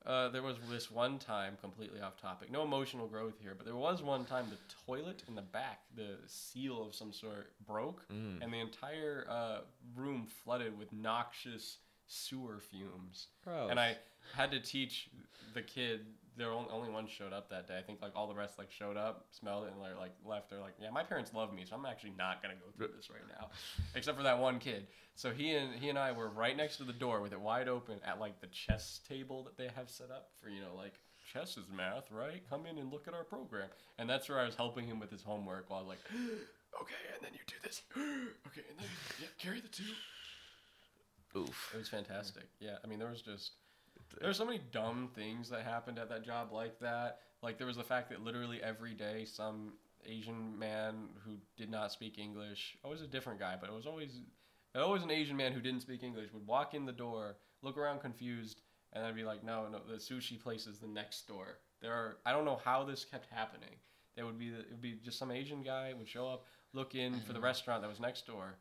Uh, 0.04 0.28
there 0.28 0.42
was 0.42 0.56
this 0.70 0.88
one 0.88 1.18
time, 1.18 1.58
completely 1.60 2.00
off 2.00 2.16
topic, 2.16 2.48
no 2.52 2.62
emotional 2.62 3.08
growth 3.08 3.34
here, 3.42 3.54
but 3.56 3.66
there 3.66 3.74
was 3.74 4.04
one 4.04 4.24
time 4.24 4.46
the 4.48 4.74
toilet 4.86 5.24
in 5.26 5.34
the 5.34 5.42
back, 5.42 5.80
the 5.96 6.18
seal 6.28 6.86
of 6.86 6.94
some 6.94 7.12
sort 7.12 7.50
broke, 7.66 8.06
Mm. 8.12 8.40
and 8.40 8.52
the 8.52 8.60
entire 8.60 9.26
uh, 9.28 9.58
room 9.96 10.28
flooded 10.44 10.78
with 10.78 10.92
noxious 10.92 11.78
sewer 12.06 12.58
fumes. 12.60 13.28
Bro. 13.44 13.68
And 13.68 13.80
I 13.80 13.96
had 14.34 14.50
to 14.52 14.60
teach 14.60 15.10
the 15.54 15.62
kid 15.62 16.06
they're 16.36 16.52
only, 16.52 16.68
only 16.70 16.90
one 16.90 17.06
showed 17.06 17.32
up 17.32 17.48
that 17.50 17.66
day. 17.66 17.78
I 17.78 17.82
think 17.82 18.02
like 18.02 18.12
all 18.14 18.26
the 18.26 18.34
rest 18.34 18.58
like 18.58 18.70
showed 18.70 18.96
up, 18.96 19.26
smelled 19.30 19.64
it, 19.64 19.72
and 19.72 19.80
like, 19.80 19.98
like 19.98 20.12
left. 20.24 20.50
They're 20.50 20.60
like, 20.60 20.74
yeah, 20.80 20.90
my 20.90 21.02
parents 21.02 21.32
love 21.34 21.52
me, 21.52 21.64
so 21.68 21.76
I'm 21.76 21.86
actually 21.86 22.12
not 22.16 22.42
gonna 22.42 22.54
go 22.54 22.66
through 22.76 22.94
this 22.94 23.08
right 23.10 23.22
now, 23.28 23.48
except 23.94 24.16
for 24.16 24.22
that 24.22 24.38
one 24.38 24.58
kid. 24.58 24.86
So 25.14 25.30
he 25.30 25.54
and 25.54 25.74
he 25.74 25.88
and 25.88 25.98
I 25.98 26.12
were 26.12 26.28
right 26.28 26.56
next 26.56 26.76
to 26.76 26.84
the 26.84 26.92
door 26.92 27.22
with 27.22 27.32
it 27.32 27.40
wide 27.40 27.68
open 27.68 28.00
at 28.04 28.20
like 28.20 28.40
the 28.40 28.48
chess 28.48 29.00
table 29.08 29.42
that 29.44 29.56
they 29.56 29.70
have 29.74 29.88
set 29.88 30.10
up 30.10 30.30
for 30.40 30.50
you 30.50 30.60
know 30.60 30.74
like 30.76 30.94
chess 31.32 31.56
is 31.56 31.64
math, 31.74 32.10
right? 32.10 32.42
Come 32.50 32.66
in 32.66 32.78
and 32.78 32.92
look 32.92 33.08
at 33.08 33.14
our 33.14 33.24
program, 33.24 33.68
and 33.98 34.08
that's 34.08 34.28
where 34.28 34.38
I 34.38 34.44
was 34.44 34.54
helping 34.54 34.86
him 34.86 35.00
with 35.00 35.10
his 35.10 35.22
homework 35.22 35.70
while 35.70 35.80
I 35.80 35.82
was 35.82 35.88
like, 35.88 36.04
okay, 36.82 36.94
and 37.14 37.22
then 37.22 37.30
you 37.32 37.40
do 37.46 37.56
this, 37.62 37.82
okay, 37.96 38.66
and 38.68 38.78
then 38.78 38.88
yeah, 39.20 39.28
carry 39.38 39.60
the 39.60 39.68
two. 39.68 39.84
Oof. 41.36 41.70
It 41.74 41.78
was 41.78 41.88
fantastic. 41.88 42.44
Yeah, 42.60 42.76
I 42.82 42.86
mean, 42.86 42.98
there 42.98 43.10
was 43.10 43.22
just 43.22 43.52
there 44.18 44.28
were 44.28 44.34
so 44.34 44.44
many 44.44 44.60
dumb 44.72 45.10
things 45.14 45.48
that 45.50 45.62
happened 45.62 45.98
at 45.98 46.08
that 46.08 46.24
job 46.24 46.52
like 46.52 46.78
that. 46.80 47.20
Like 47.42 47.58
there 47.58 47.66
was 47.66 47.76
the 47.76 47.84
fact 47.84 48.10
that 48.10 48.22
literally 48.22 48.62
every 48.62 48.94
day 48.94 49.24
some 49.24 49.74
Asian 50.04 50.58
man 50.58 51.08
who 51.24 51.32
did 51.56 51.70
not 51.70 51.92
speak 51.92 52.18
English, 52.18 52.76
always 52.84 53.02
a 53.02 53.06
different 53.06 53.38
guy, 53.38 53.56
but 53.60 53.68
it 53.68 53.74
was 53.74 53.86
always 53.86 54.20
always 54.74 55.02
an 55.02 55.10
Asian 55.10 55.36
man 55.36 55.52
who 55.52 55.60
didn't 55.60 55.80
speak 55.80 56.02
English 56.02 56.32
would 56.32 56.46
walk 56.46 56.74
in 56.74 56.84
the 56.84 56.92
door, 56.92 57.36
look 57.62 57.78
around 57.78 58.00
confused, 58.00 58.60
and 58.92 59.04
then 59.04 59.14
be 59.14 59.24
like, 59.24 59.42
"No, 59.42 59.68
no, 59.68 59.80
the 59.88 59.96
sushi 59.96 60.40
place 60.40 60.66
is 60.66 60.78
the 60.78 60.86
next 60.86 61.26
door." 61.26 61.58
There 61.80 61.92
are 61.92 62.18
I 62.24 62.32
don't 62.32 62.44
know 62.44 62.60
how 62.64 62.84
this 62.84 63.04
kept 63.04 63.26
happening. 63.30 63.76
There 64.16 64.24
would 64.24 64.38
be 64.38 64.50
the, 64.50 64.60
it 64.60 64.70
would 64.70 64.82
be 64.82 64.98
just 65.04 65.18
some 65.18 65.30
Asian 65.30 65.62
guy 65.62 65.92
would 65.96 66.08
show 66.08 66.26
up, 66.26 66.46
look 66.72 66.94
in 66.94 67.20
for 67.20 67.32
the 67.32 67.34
mm-hmm. 67.34 67.44
restaurant 67.44 67.82
that 67.82 67.88
was 67.88 68.00
next 68.00 68.26
door, 68.26 68.56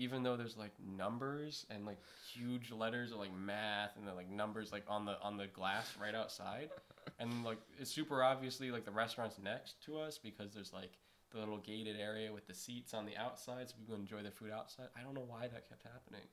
even 0.00 0.22
though 0.22 0.34
there's 0.34 0.56
like 0.56 0.72
numbers 0.96 1.66
and 1.68 1.84
like 1.84 1.98
huge 2.32 2.72
letters 2.72 3.12
of 3.12 3.18
like 3.18 3.36
math 3.36 3.90
and 3.96 4.08
then 4.08 4.16
like 4.16 4.30
numbers 4.30 4.72
like 4.72 4.82
on 4.88 5.04
the 5.04 5.20
on 5.20 5.36
the 5.36 5.46
glass 5.48 5.94
right 6.00 6.14
outside 6.14 6.70
and 7.18 7.44
like 7.44 7.58
it's 7.78 7.90
super 7.90 8.22
obviously 8.22 8.70
like 8.70 8.86
the 8.86 8.90
restaurant's 8.90 9.38
next 9.38 9.82
to 9.84 9.98
us 9.98 10.18
because 10.18 10.54
there's 10.54 10.72
like 10.72 10.92
the 11.32 11.38
little 11.38 11.58
gated 11.58 11.96
area 12.00 12.32
with 12.32 12.46
the 12.46 12.54
seats 12.54 12.94
on 12.94 13.04
the 13.04 13.16
outside 13.16 13.68
so 13.68 13.74
people 13.78 13.94
enjoy 13.94 14.22
their 14.22 14.32
food 14.32 14.50
outside. 14.50 14.86
I 14.98 15.02
don't 15.04 15.14
know 15.14 15.26
why 15.28 15.42
that 15.42 15.68
kept 15.68 15.82
happening 15.82 16.26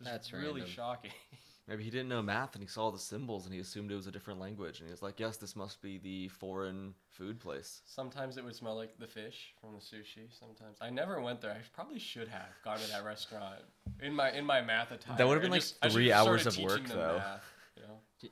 That's 0.00 0.32
really 0.32 0.60
random. 0.60 0.68
shocking 0.68 1.10
Maybe 1.68 1.84
he 1.84 1.90
didn't 1.90 2.08
know 2.08 2.20
math 2.20 2.54
and 2.56 2.62
he 2.64 2.68
saw 2.68 2.90
the 2.90 2.98
symbols 2.98 3.44
and 3.44 3.54
he 3.54 3.60
assumed 3.60 3.92
it 3.92 3.94
was 3.94 4.08
a 4.08 4.10
different 4.10 4.40
language 4.40 4.80
and 4.80 4.88
he 4.88 4.90
was 4.92 5.02
like, 5.02 5.20
"Yes, 5.20 5.36
this 5.36 5.54
must 5.54 5.80
be 5.80 5.98
the 5.98 6.26
foreign 6.28 6.94
food 7.10 7.38
place." 7.38 7.82
sometimes 7.86 8.36
it 8.36 8.44
would 8.44 8.56
smell 8.56 8.74
like 8.74 8.98
the 8.98 9.06
fish 9.06 9.54
from 9.60 9.70
the 9.74 9.78
sushi 9.80 10.26
sometimes 10.36 10.76
i 10.80 10.90
never 10.90 11.20
went 11.20 11.40
there 11.40 11.52
i 11.52 11.58
probably 11.74 11.98
should 12.00 12.26
have 12.28 12.48
gone 12.64 12.78
to 12.78 12.88
that 12.90 13.04
restaurant 13.04 13.60
in 14.02 14.12
my 14.14 14.32
in 14.32 14.44
my 14.44 14.60
math 14.60 14.90
attire 14.90 15.16
That 15.16 15.28
would've 15.28 15.42
been, 15.42 15.50
like, 15.52 15.60
just- 15.60 15.80
three 15.92 16.10
hours 16.12 16.46
of 16.46 16.58
work, 16.58 16.84
though. 16.88 17.18
math, 17.18 17.44
you 17.76 17.82
know? 17.82 17.98
If 18.22 18.30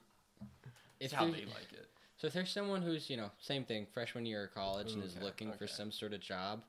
It's 1.00 1.12
how 1.12 1.26
they 1.26 1.44
like 1.44 1.72
it 1.72 1.86
So 2.16 2.26
if 2.26 2.32
there's 2.32 2.50
someone 2.50 2.82
who's, 2.82 3.08
you 3.08 3.16
know, 3.16 3.30
same 3.38 3.64
thing, 3.64 3.86
freshman 3.94 4.26
year 4.26 4.44
of 4.46 4.54
college 4.54 4.92
and 4.94 5.04
is 5.04 5.14
Okay, 5.14 5.24
looking 5.24 5.52
for 5.52 5.68
some 5.68 5.92
sort 5.92 6.12
of 6.12 6.20
job, 6.20 6.64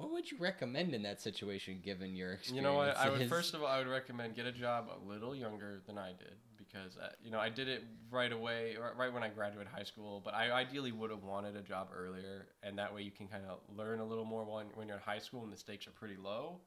what 0.00 0.10
would 0.12 0.30
you 0.30 0.38
recommend 0.40 0.94
in 0.94 1.02
that 1.02 1.20
situation 1.20 1.80
given 1.84 2.16
your 2.16 2.32
experience? 2.32 2.56
You 2.56 2.62
know 2.62 2.74
what? 2.74 2.96
I 2.96 3.10
would 3.10 3.28
first 3.28 3.52
of 3.52 3.62
all, 3.62 3.68
I 3.68 3.78
would 3.78 3.86
recommend 3.86 4.34
get 4.34 4.46
a 4.46 4.52
job 4.52 4.88
a 4.88 5.06
little 5.06 5.34
younger 5.34 5.82
than 5.86 5.98
I 5.98 6.08
did 6.12 6.36
because 6.56 6.96
uh, 6.96 7.10
you 7.22 7.30
know 7.30 7.38
I 7.38 7.50
did 7.50 7.68
it 7.68 7.84
right 8.10 8.32
away, 8.32 8.76
right 8.98 9.12
when 9.12 9.22
I 9.22 9.28
graduated 9.28 9.70
high 9.70 9.82
school. 9.82 10.22
But 10.24 10.34
I 10.34 10.50
ideally 10.52 10.92
would 10.92 11.10
have 11.10 11.22
wanted 11.22 11.54
a 11.54 11.60
job 11.60 11.88
earlier, 11.94 12.46
and 12.62 12.78
that 12.78 12.94
way 12.94 13.02
you 13.02 13.10
can 13.10 13.28
kind 13.28 13.44
of 13.46 13.58
learn 13.76 14.00
a 14.00 14.04
little 14.04 14.24
more 14.24 14.42
when 14.44 14.66
when 14.74 14.88
you're 14.88 14.96
in 14.96 15.02
high 15.02 15.18
school 15.18 15.44
and 15.44 15.52
the 15.52 15.56
stakes 15.56 15.86
are 15.86 15.92
pretty 15.92 16.16
low. 16.16 16.60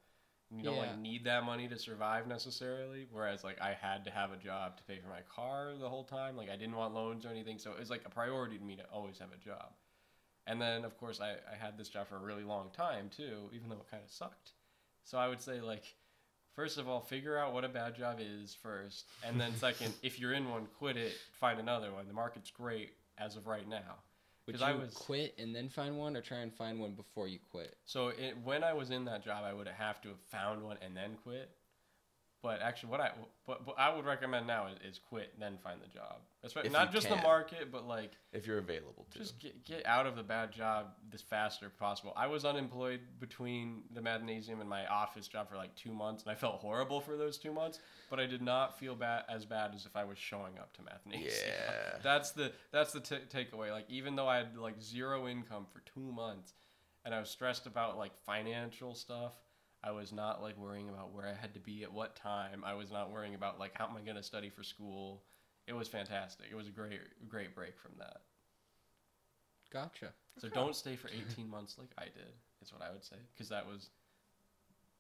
You 0.51 0.63
don't 0.63 0.75
Yeah. 0.75 0.81
like 0.81 0.99
need 0.99 1.23
that 1.23 1.43
money 1.45 1.67
to 1.67 1.79
survive 1.79 2.27
necessarily. 2.27 3.07
Whereas 3.11 3.43
like 3.43 3.59
I 3.59 3.73
had 3.73 4.05
to 4.05 4.11
have 4.11 4.31
a 4.31 4.37
job 4.37 4.77
to 4.77 4.83
pay 4.83 4.99
for 4.99 5.07
my 5.07 5.21
car 5.21 5.73
the 5.79 5.89
whole 5.89 6.03
time. 6.03 6.37
Like 6.37 6.51
I 6.51 6.55
didn't 6.55 6.75
want 6.75 6.93
loans 6.93 7.25
or 7.25 7.29
anything, 7.29 7.57
so 7.57 7.71
it 7.71 7.79
was 7.79 7.89
like 7.89 8.03
a 8.05 8.09
priority 8.11 8.59
to 8.59 8.63
me 8.63 8.75
to 8.75 8.83
always 8.93 9.17
have 9.17 9.29
a 9.33 9.43
job. 9.43 9.73
And 10.45 10.61
then, 10.61 10.83
of 10.83 10.97
course, 10.97 11.21
I, 11.21 11.31
I 11.31 11.55
had 11.57 11.77
this 11.77 11.89
job 11.89 12.07
for 12.07 12.17
a 12.17 12.19
really 12.19 12.43
long 12.43 12.69
time 12.75 13.09
too, 13.15 13.49
even 13.53 13.69
though 13.69 13.75
it 13.75 13.89
kind 13.89 14.03
of 14.03 14.11
sucked. 14.11 14.51
So 15.05 15.17
I 15.17 15.27
would 15.27 15.41
say, 15.41 15.61
like, 15.61 15.83
first 16.53 16.77
of 16.77 16.87
all, 16.87 16.99
figure 16.99 17.37
out 17.37 17.53
what 17.53 17.63
a 17.63 17.69
bad 17.69 17.95
job 17.95 18.19
is 18.19 18.55
first. 18.61 19.05
And 19.25 19.39
then, 19.39 19.55
second, 19.55 19.93
if 20.01 20.19
you're 20.19 20.33
in 20.33 20.49
one, 20.49 20.67
quit 20.77 20.97
it, 20.97 21.13
find 21.39 21.59
another 21.59 21.91
one. 21.91 22.07
The 22.07 22.13
market's 22.13 22.51
great 22.51 22.91
as 23.17 23.35
of 23.35 23.47
right 23.47 23.67
now. 23.67 23.99
would 24.47 24.59
you 24.59 24.65
I 24.65 24.73
was- 24.73 24.93
quit 24.93 25.35
and 25.37 25.55
then 25.55 25.69
find 25.69 25.97
one, 25.97 26.17
or 26.17 26.21
try 26.21 26.39
and 26.39 26.53
find 26.53 26.79
one 26.79 26.91
before 26.91 27.27
you 27.27 27.39
quit? 27.51 27.75
So 27.85 28.09
it, 28.09 28.35
when 28.43 28.63
I 28.63 28.73
was 28.73 28.91
in 28.91 29.05
that 29.05 29.23
job, 29.23 29.43
I 29.45 29.53
would 29.53 29.67
have 29.67 30.01
to 30.01 30.09
have 30.09 30.19
found 30.29 30.63
one 30.63 30.77
and 30.81 30.95
then 30.95 31.15
quit. 31.23 31.49
But 32.41 32.61
actually, 32.61 32.89
what 32.89 32.99
I 32.99 33.11
what, 33.45 33.65
what 33.65 33.79
I 33.79 33.95
would 33.95 34.03
recommend 34.03 34.47
now 34.47 34.67
is, 34.67 34.77
is 34.95 34.99
quit 34.99 35.39
then 35.39 35.57
find 35.63 35.79
the 35.81 35.87
job. 35.87 36.17
Especially 36.45 36.67
If 36.67 36.73
not 36.73 36.91
just 36.91 37.07
the 37.07 37.15
market, 37.15 37.71
but 37.71 37.87
like 37.87 38.11
If 38.33 38.45
you're 38.45 38.57
available 38.57 39.07
to. 39.11 39.17
Just 39.17 39.39
get, 39.39 39.63
get 39.63 39.85
out 39.85 40.05
of 40.05 40.17
the 40.17 40.23
bad 40.23 40.51
job 40.51 40.87
as 41.13 41.21
fast 41.21 41.63
as 41.63 41.71
possible. 41.79 42.11
I 42.17 42.27
was 42.27 42.43
unemployed 42.43 42.99
between 43.19 43.83
the 43.93 44.01
Mathnasium 44.01 44.59
and 44.59 44.69
my 44.69 44.85
office 44.87 45.27
job 45.27 45.49
for 45.49 45.55
like 45.55 45.73
two 45.75 45.93
months, 45.93 46.23
and 46.23 46.31
I 46.31 46.35
felt 46.35 46.55
horrible 46.55 46.99
for 46.99 47.15
those 47.15 47.37
two 47.37 47.53
months. 47.53 47.79
But 48.09 48.19
I 48.19 48.25
did 48.25 48.41
not 48.41 48.77
feel 48.77 48.93
bad 48.93 49.23
as 49.29 49.45
bad 49.45 49.71
as 49.73 49.85
if 49.85 49.95
I 49.95 50.03
was 50.03 50.17
showing 50.17 50.57
up 50.59 50.73
to 50.73 50.81
Mathnasium. 50.81 51.31
Yeah. 51.31 51.97
that's 52.03 52.31
the 52.31 52.51
that's 52.71 52.91
the 52.91 52.99
t- 52.99 53.15
takeaway. 53.33 53.71
Like 53.71 53.85
even 53.89 54.17
though 54.17 54.27
I 54.27 54.37
had 54.37 54.57
like 54.57 54.81
zero 54.81 55.29
income 55.29 55.65
for 55.71 55.79
two 55.93 56.11
months, 56.11 56.53
and 57.05 57.15
I 57.15 57.19
was 57.21 57.29
stressed 57.29 57.67
about 57.67 57.97
like 57.97 58.11
financial 58.25 58.95
stuff. 58.95 59.33
I 59.85 59.91
was 59.91 60.13
not 60.13 60.41
like 60.41 60.57
worrying 60.57 60.87
about 60.87 61.13
where 61.13 61.27
I 61.27 61.33
had 61.33 61.53
to 61.55 61.59
be 61.59 61.83
at 61.83 61.91
what 61.91 62.15
time. 62.15 62.63
I 62.65 62.73
was 62.73 62.89
not 62.89 63.11
worrying 63.11 63.35
about 63.35 63.59
like 63.59 63.71
how 63.75 63.85
am 63.85 63.97
I 63.97 64.01
going 64.01 64.15
to 64.15 64.23
study 64.23 64.49
for 64.49 64.63
school. 64.63 65.23
It 65.67 65.73
was 65.73 65.87
fantastic. 65.87 66.47
It 66.51 66.55
was 66.55 66.67
a 66.67 66.71
great 66.71 66.99
great 67.29 67.55
break 67.55 67.77
from 67.77 67.91
that. 67.99 68.21
Gotcha. 69.71 70.09
So 70.37 70.49
don't 70.49 70.75
stay 70.75 70.95
for 70.95 71.09
18 71.09 71.49
months 71.49 71.77
like 71.79 71.89
I 71.97 72.05
did, 72.05 72.33
is 72.61 72.71
what 72.71 72.81
I 72.81 72.91
would 72.91 73.03
say. 73.03 73.15
Because 73.33 73.49
that 73.49 73.65
was 73.67 73.89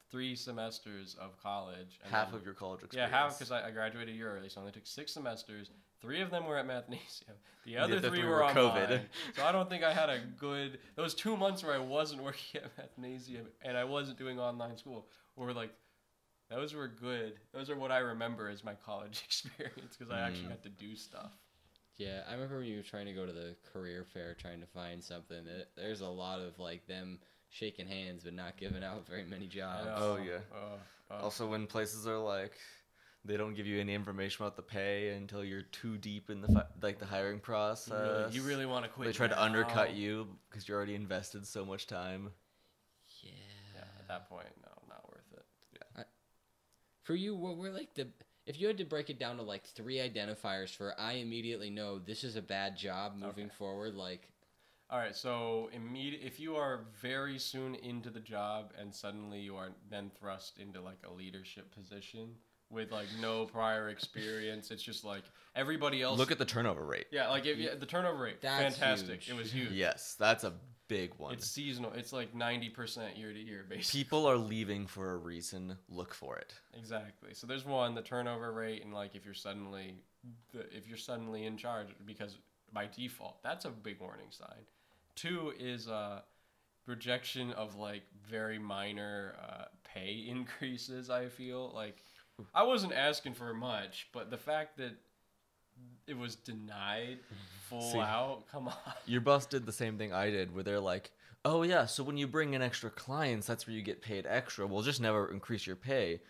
three 0.09 0.35
semesters 0.35 1.15
of 1.19 1.41
college. 1.41 1.99
and 2.03 2.11
half 2.11 2.27
then- 2.31 2.39
of 2.39 2.45
your 2.45 2.53
college 2.53 2.83
experience. 2.83 3.11
Yeah, 3.11 3.17
half 3.17 3.37
because 3.37 3.51
I, 3.51 3.67
I 3.67 3.71
graduated 3.71 4.13
a 4.13 4.17
year 4.17 4.35
early, 4.35 4.49
so 4.49 4.59
I 4.59 4.61
only 4.61 4.71
took 4.71 4.85
six 4.85 5.11
semesters. 5.13 5.69
Three 6.01 6.21
of 6.21 6.29
them 6.31 6.45
were 6.45 6.57
at 6.57 6.67
Mathnasium. 6.67 7.33
The 7.65 7.77
other 7.77 7.97
other 7.97 8.09
three, 8.09 8.19
three 8.19 8.27
were, 8.27 8.35
were 8.35 8.43
online. 8.43 8.87
COVID. 8.87 9.01
So 9.35 9.45
I 9.45 9.51
don't 9.51 9.69
think 9.69 9.83
I 9.83 9.93
had 9.93 10.09
a 10.09 10.19
good. 10.37 10.79
Those 10.95 11.13
two 11.13 11.37
months 11.37 11.63
where 11.63 11.73
I 11.73 11.79
wasn't 11.79 12.21
working 12.27 12.61
at 12.61 12.71
Mathnasium 12.77 13.45
and 13.61 13.77
I 13.77 13.85
wasn't 13.85 14.17
doing 14.17 14.39
online 14.39 14.77
school 14.77 15.07
were 15.35 15.53
like. 15.53 15.71
Those 16.53 16.73
were 16.73 16.87
good. 16.87 17.33
Those 17.53 17.69
are 17.69 17.75
what 17.75 17.91
I 17.91 17.99
remember 17.99 18.49
as 18.49 18.63
my 18.63 18.73
college 18.85 19.21
experience 19.25 19.95
because 19.97 20.11
I 20.11 20.19
actually 20.21 20.47
Mm. 20.47 20.49
got 20.49 20.63
to 20.63 20.69
do 20.69 20.95
stuff. 20.95 21.31
Yeah, 21.97 22.21
I 22.27 22.33
remember 22.33 22.57
when 22.57 22.65
you 22.65 22.77
were 22.77 22.83
trying 22.83 23.05
to 23.05 23.13
go 23.13 23.25
to 23.25 23.31
the 23.31 23.55
career 23.71 24.03
fair 24.03 24.33
trying 24.33 24.59
to 24.61 24.65
find 24.67 25.03
something. 25.03 25.45
It, 25.47 25.69
there's 25.75 26.01
a 26.01 26.07
lot 26.07 26.39
of 26.39 26.57
like 26.59 26.87
them 26.87 27.19
shaking 27.49 27.87
hands 27.87 28.23
but 28.23 28.33
not 28.33 28.57
giving 28.57 28.83
out 28.83 29.07
very 29.07 29.23
many 29.25 29.47
jobs. 29.47 30.01
Oh, 30.01 30.17
yeah. 30.17 30.39
Oh, 30.55 30.79
oh. 31.11 31.23
Also, 31.23 31.47
when 31.47 31.67
places 31.67 32.07
are 32.07 32.17
like, 32.17 32.53
they 33.25 33.37
don't 33.37 33.53
give 33.53 33.67
you 33.67 33.79
any 33.79 33.93
information 33.93 34.43
about 34.43 34.55
the 34.55 34.63
pay 34.63 35.09
until 35.09 35.43
you're 35.43 35.61
too 35.61 35.97
deep 35.97 36.29
in 36.29 36.41
the 36.41 36.47
fi- 36.47 36.65
like 36.81 36.99
the 36.99 37.05
hiring 37.05 37.35
You 37.35 37.41
process. 37.43 37.91
really, 37.91 38.35
you 38.35 38.41
really 38.43 38.65
want 38.65 38.85
to 38.85 38.89
quit. 38.89 39.07
They 39.07 39.13
try 39.13 39.27
to 39.27 39.41
undercut 39.41 39.93
you 39.93 40.27
because 40.49 40.67
you're 40.67 40.77
already 40.77 40.95
invested 40.95 41.45
so 41.47 41.63
much 41.65 41.87
time. 41.87 42.31
Yeah. 43.23 43.31
Yeah, 43.75 43.81
at 43.99 44.07
that 44.07 44.29
point, 44.29 44.47
no, 44.61 44.71
not 44.89 45.07
worth 45.09 45.23
it. 45.33 45.45
For 47.03 47.15
you, 47.15 47.35
what 47.35 47.57
were 47.57 47.69
like 47.69 47.93
the 47.93 48.07
if 48.45 48.59
you 48.59 48.67
had 48.67 48.77
to 48.79 48.85
break 48.85 49.09
it 49.09 49.19
down 49.19 49.37
to 49.37 49.43
like 49.43 49.65
three 49.65 49.97
identifiers 49.97 50.75
for 50.75 50.99
I 50.99 51.13
immediately 51.13 51.69
know 51.69 51.99
this 51.99 52.23
is 52.23 52.35
a 52.35 52.41
bad 52.41 52.77
job 52.77 53.13
moving 53.15 53.45
Okay. 53.45 53.55
forward, 53.57 53.95
like 53.95 54.29
All 54.89 54.99
right, 54.99 55.15
so 55.15 55.69
immediate 55.73 56.21
if 56.23 56.39
you 56.39 56.55
are 56.55 56.85
very 57.01 57.39
soon 57.39 57.75
into 57.75 58.09
the 58.09 58.19
job 58.19 58.73
and 58.77 58.93
suddenly 58.93 59.39
you 59.39 59.55
are 59.55 59.69
then 59.89 60.11
thrust 60.19 60.59
into 60.59 60.81
like 60.81 60.99
a 61.07 61.11
leadership 61.11 61.73
position 61.73 62.35
with 62.69 62.91
like 62.91 63.07
no 63.21 63.45
prior 63.45 63.89
experience, 63.89 64.71
it's 64.71 64.83
just 64.83 65.03
like 65.03 65.23
everybody 65.55 66.01
else. 66.01 66.17
Look 66.19 66.31
at 66.31 66.37
the 66.39 66.45
turnover 66.45 66.85
rate. 66.85 67.07
yeah, 67.11 67.29
like 67.29 67.45
if 67.45 67.57
yeah, 67.57 67.75
the 67.75 67.85
turnover 67.85 68.23
rate, 68.23 68.41
That's 68.41 68.77
fantastic. 68.77 69.21
huge. 69.23 69.29
It 69.29 69.37
was 69.37 69.51
huge. 69.51 69.71
Yes, 69.71 70.15
that's 70.19 70.43
a 70.43 70.53
big 70.87 71.11
one. 71.17 71.33
It's 71.33 71.49
seasonal. 71.49 71.93
It's 71.93 72.13
like 72.13 72.35
ninety 72.35 72.69
percent 72.69 73.17
year 73.17 73.33
to 73.33 73.39
year, 73.39 73.65
basically. 73.67 74.03
People 74.03 74.25
are 74.25 74.37
leaving 74.37 74.87
for 74.87 75.11
a 75.11 75.17
reason. 75.17 75.77
Look 75.89 76.13
for 76.13 76.37
it. 76.37 76.53
Exactly. 76.77 77.33
So 77.33 77.47
there's 77.47 77.65
one, 77.65 77.95
the 77.95 78.01
turnover 78.01 78.51
rate, 78.51 78.83
and 78.83 78.93
like 78.93 79.15
if 79.15 79.25
you're 79.25 79.33
suddenly, 79.33 79.95
if 80.53 80.87
you're 80.87 80.97
suddenly 80.97 81.45
in 81.45 81.57
charge 81.57 81.87
because 82.05 82.37
by 82.71 82.87
default, 82.87 83.41
that's 83.43 83.65
a 83.65 83.69
big 83.69 83.99
warning 83.99 84.29
sign. 84.29 84.65
Two 85.15 85.53
is 85.59 85.87
uh, 85.87 86.21
rejection 86.87 87.51
of 87.51 87.75
like 87.75 88.03
very 88.29 88.59
minor 88.59 89.35
uh, 89.41 89.65
pay 89.83 90.25
increases. 90.29 91.09
I 91.09 91.27
feel 91.27 91.71
like 91.73 92.03
I 92.53 92.63
wasn't 92.63 92.93
asking 92.93 93.33
for 93.33 93.53
much, 93.53 94.09
but 94.11 94.29
the 94.29 94.37
fact 94.37 94.77
that 94.77 94.93
it 96.07 96.17
was 96.17 96.35
denied 96.35 97.19
full 97.69 97.91
See. 97.91 97.99
out, 97.99 98.43
come 98.51 98.67
on. 98.67 98.73
Your 99.05 99.21
boss 99.21 99.45
did 99.45 99.65
the 99.65 99.71
same 99.71 99.97
thing 99.97 100.13
I 100.13 100.29
did, 100.29 100.53
where 100.53 100.63
they're 100.63 100.79
like, 100.79 101.11
"Oh 101.45 101.63
yeah, 101.63 101.85
so 101.85 102.03
when 102.03 102.17
you 102.17 102.27
bring 102.27 102.53
in 102.53 102.61
extra 102.61 102.89
clients, 102.89 103.47
that's 103.47 103.67
where 103.67 103.75
you 103.75 103.81
get 103.81 104.01
paid 104.01 104.25
extra. 104.27 104.67
We'll 104.67 104.81
just 104.83 105.01
never 105.01 105.31
increase 105.31 105.65
your 105.67 105.75
pay." 105.75 106.21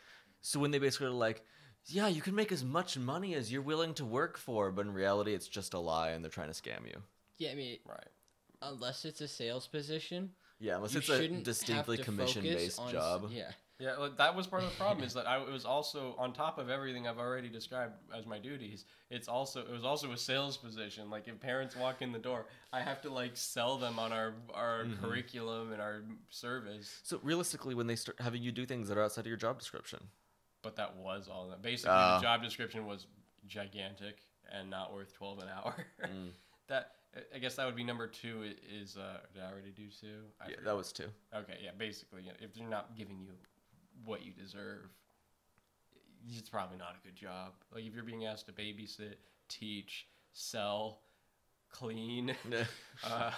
So 0.42 0.60
when 0.60 0.72
they 0.72 0.80
basically 0.80 1.08
are 1.08 1.12
like, 1.12 1.44
yeah, 1.86 2.08
you 2.08 2.22
can 2.22 2.36
make 2.36 2.52
as 2.52 2.64
much 2.64 2.98
money 2.98 3.34
as 3.34 3.52
you're 3.52 3.62
willing 3.62 3.94
to 3.96 4.06
work 4.06 4.38
for, 4.38 4.72
but 4.72 4.86
in 4.86 4.94
reality, 4.94 5.34
it's 5.34 5.48
just 5.48 5.74
a 5.74 5.80
lie 5.80 6.10
and 6.10 6.24
they're 6.24 6.32
trying 6.32 6.52
to 6.52 6.54
scam 6.62 6.86
you. 6.86 7.02
Yeah, 7.38 7.52
I 7.52 7.56
mean, 7.56 7.80
Right. 7.86 8.08
unless 8.62 9.06
it's 9.06 9.22
a 9.22 9.28
sales 9.28 9.68
position, 9.68 10.32
Yeah, 10.60 10.76
unless 10.78 10.96
it's 10.96 11.10
a 11.10 11.28
distinctly 11.28 11.98
commission 11.98 12.44
based 12.44 12.78
focus 12.78 12.80
on 12.80 12.88
s- 12.88 12.92
job. 12.92 13.32
Yeah, 13.32 13.52
Yeah, 13.84 14.08
that 14.18 14.34
was 14.36 14.48
part 14.48 14.64
of 14.64 14.70
the 14.70 14.76
problem 14.78 15.04
is 15.06 15.14
that 15.18 15.28
I 15.28 15.42
it 15.42 15.50
was 15.52 15.66
also 15.66 16.16
on 16.18 16.32
top 16.32 16.58
of 16.58 16.70
everything 16.70 17.06
I've 17.08 17.18
already 17.20 17.50
described 17.50 17.94
as 18.18 18.26
my 18.26 18.40
duties. 18.40 18.86
It's 19.10 19.28
also 19.28 19.60
it 19.62 19.72
was 19.72 19.84
also 19.84 20.12
a 20.12 20.18
sales 20.18 20.56
position. 20.58 21.10
Like 21.10 21.28
if 21.28 21.40
parents 21.40 21.76
walk 21.76 22.02
in 22.02 22.12
the 22.14 22.20
door, 22.20 22.46
I 22.72 22.80
have 22.82 23.02
to 23.02 23.10
like 23.10 23.36
sell 23.36 23.78
them 23.78 24.00
on 24.00 24.14
our 24.14 24.36
our 24.54 24.86
Mhm. 24.86 25.00
curriculum 25.02 25.74
and 25.74 25.82
our 25.82 26.04
service. 26.30 27.02
So 27.04 27.20
realistically, 27.24 27.76
when 27.76 27.88
they 27.88 27.96
start 27.98 28.20
having 28.22 28.42
you 28.42 28.52
do 28.52 28.66
things 28.66 28.88
that 28.88 28.98
are 28.98 29.04
outside 29.04 29.22
of 29.22 29.28
your 29.28 29.38
job 29.38 29.60
description, 29.60 30.00
But 30.62 30.78
that 30.78 30.96
was 30.96 31.28
all. 31.28 31.50
That 31.50 31.62
basically 31.62 31.92
Ah. 31.96 32.18
the 32.20 32.24
job 32.24 32.42
description 32.42 32.86
was 32.86 33.08
gigantic 33.48 34.24
and 34.50 34.70
not 34.70 34.94
worth 34.94 35.12
twelve 35.14 35.40
an 35.40 35.50
hour. 35.50 35.76
Mm. 36.02 36.32
that 36.68 36.96
I 37.36 37.38
guess 37.40 37.56
that 37.56 37.66
would 37.66 37.76
be 37.76 37.84
number 37.84 38.08
two. 38.08 38.54
Is 38.82 38.96
uh, 38.98 39.20
did 39.34 39.44
I 39.44 39.52
already 39.52 39.72
do 39.72 39.90
two? 39.90 40.24
I 40.40 40.46
yeah, 40.46 40.56
forgot. 40.56 40.66
that 40.66 40.78
was 40.78 40.92
two. 40.94 41.10
Okay, 41.36 41.58
yeah, 41.62 41.72
basically, 41.78 42.24
if 42.40 42.54
they're 42.54 42.68
not 42.68 42.96
giving 42.96 43.20
you 43.20 43.34
what 44.06 44.26
you 44.26 44.32
deserve, 44.32 44.90
it's 46.38 46.50
probably 46.50 46.78
not 46.78 46.96
a 47.02 47.06
good 47.06 47.16
job. 47.16 47.54
Like 47.74 47.84
if 47.86 47.94
you're 47.94 48.04
being 48.04 48.26
asked 48.26 48.46
to 48.48 48.52
babysit, 48.54 49.16
teach, 49.50 50.08
sell, 50.34 51.00
clean, 51.72 52.36
uh, 53.04 53.32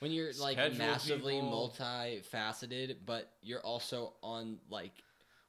when 0.00 0.10
you're 0.12 0.32
like 0.40 0.56
massively 0.76 1.34
people. 1.40 1.72
multifaceted, 1.78 2.96
but 3.06 3.30
you're 3.42 3.60
also 3.60 4.14
on 4.22 4.58
like 4.70 4.92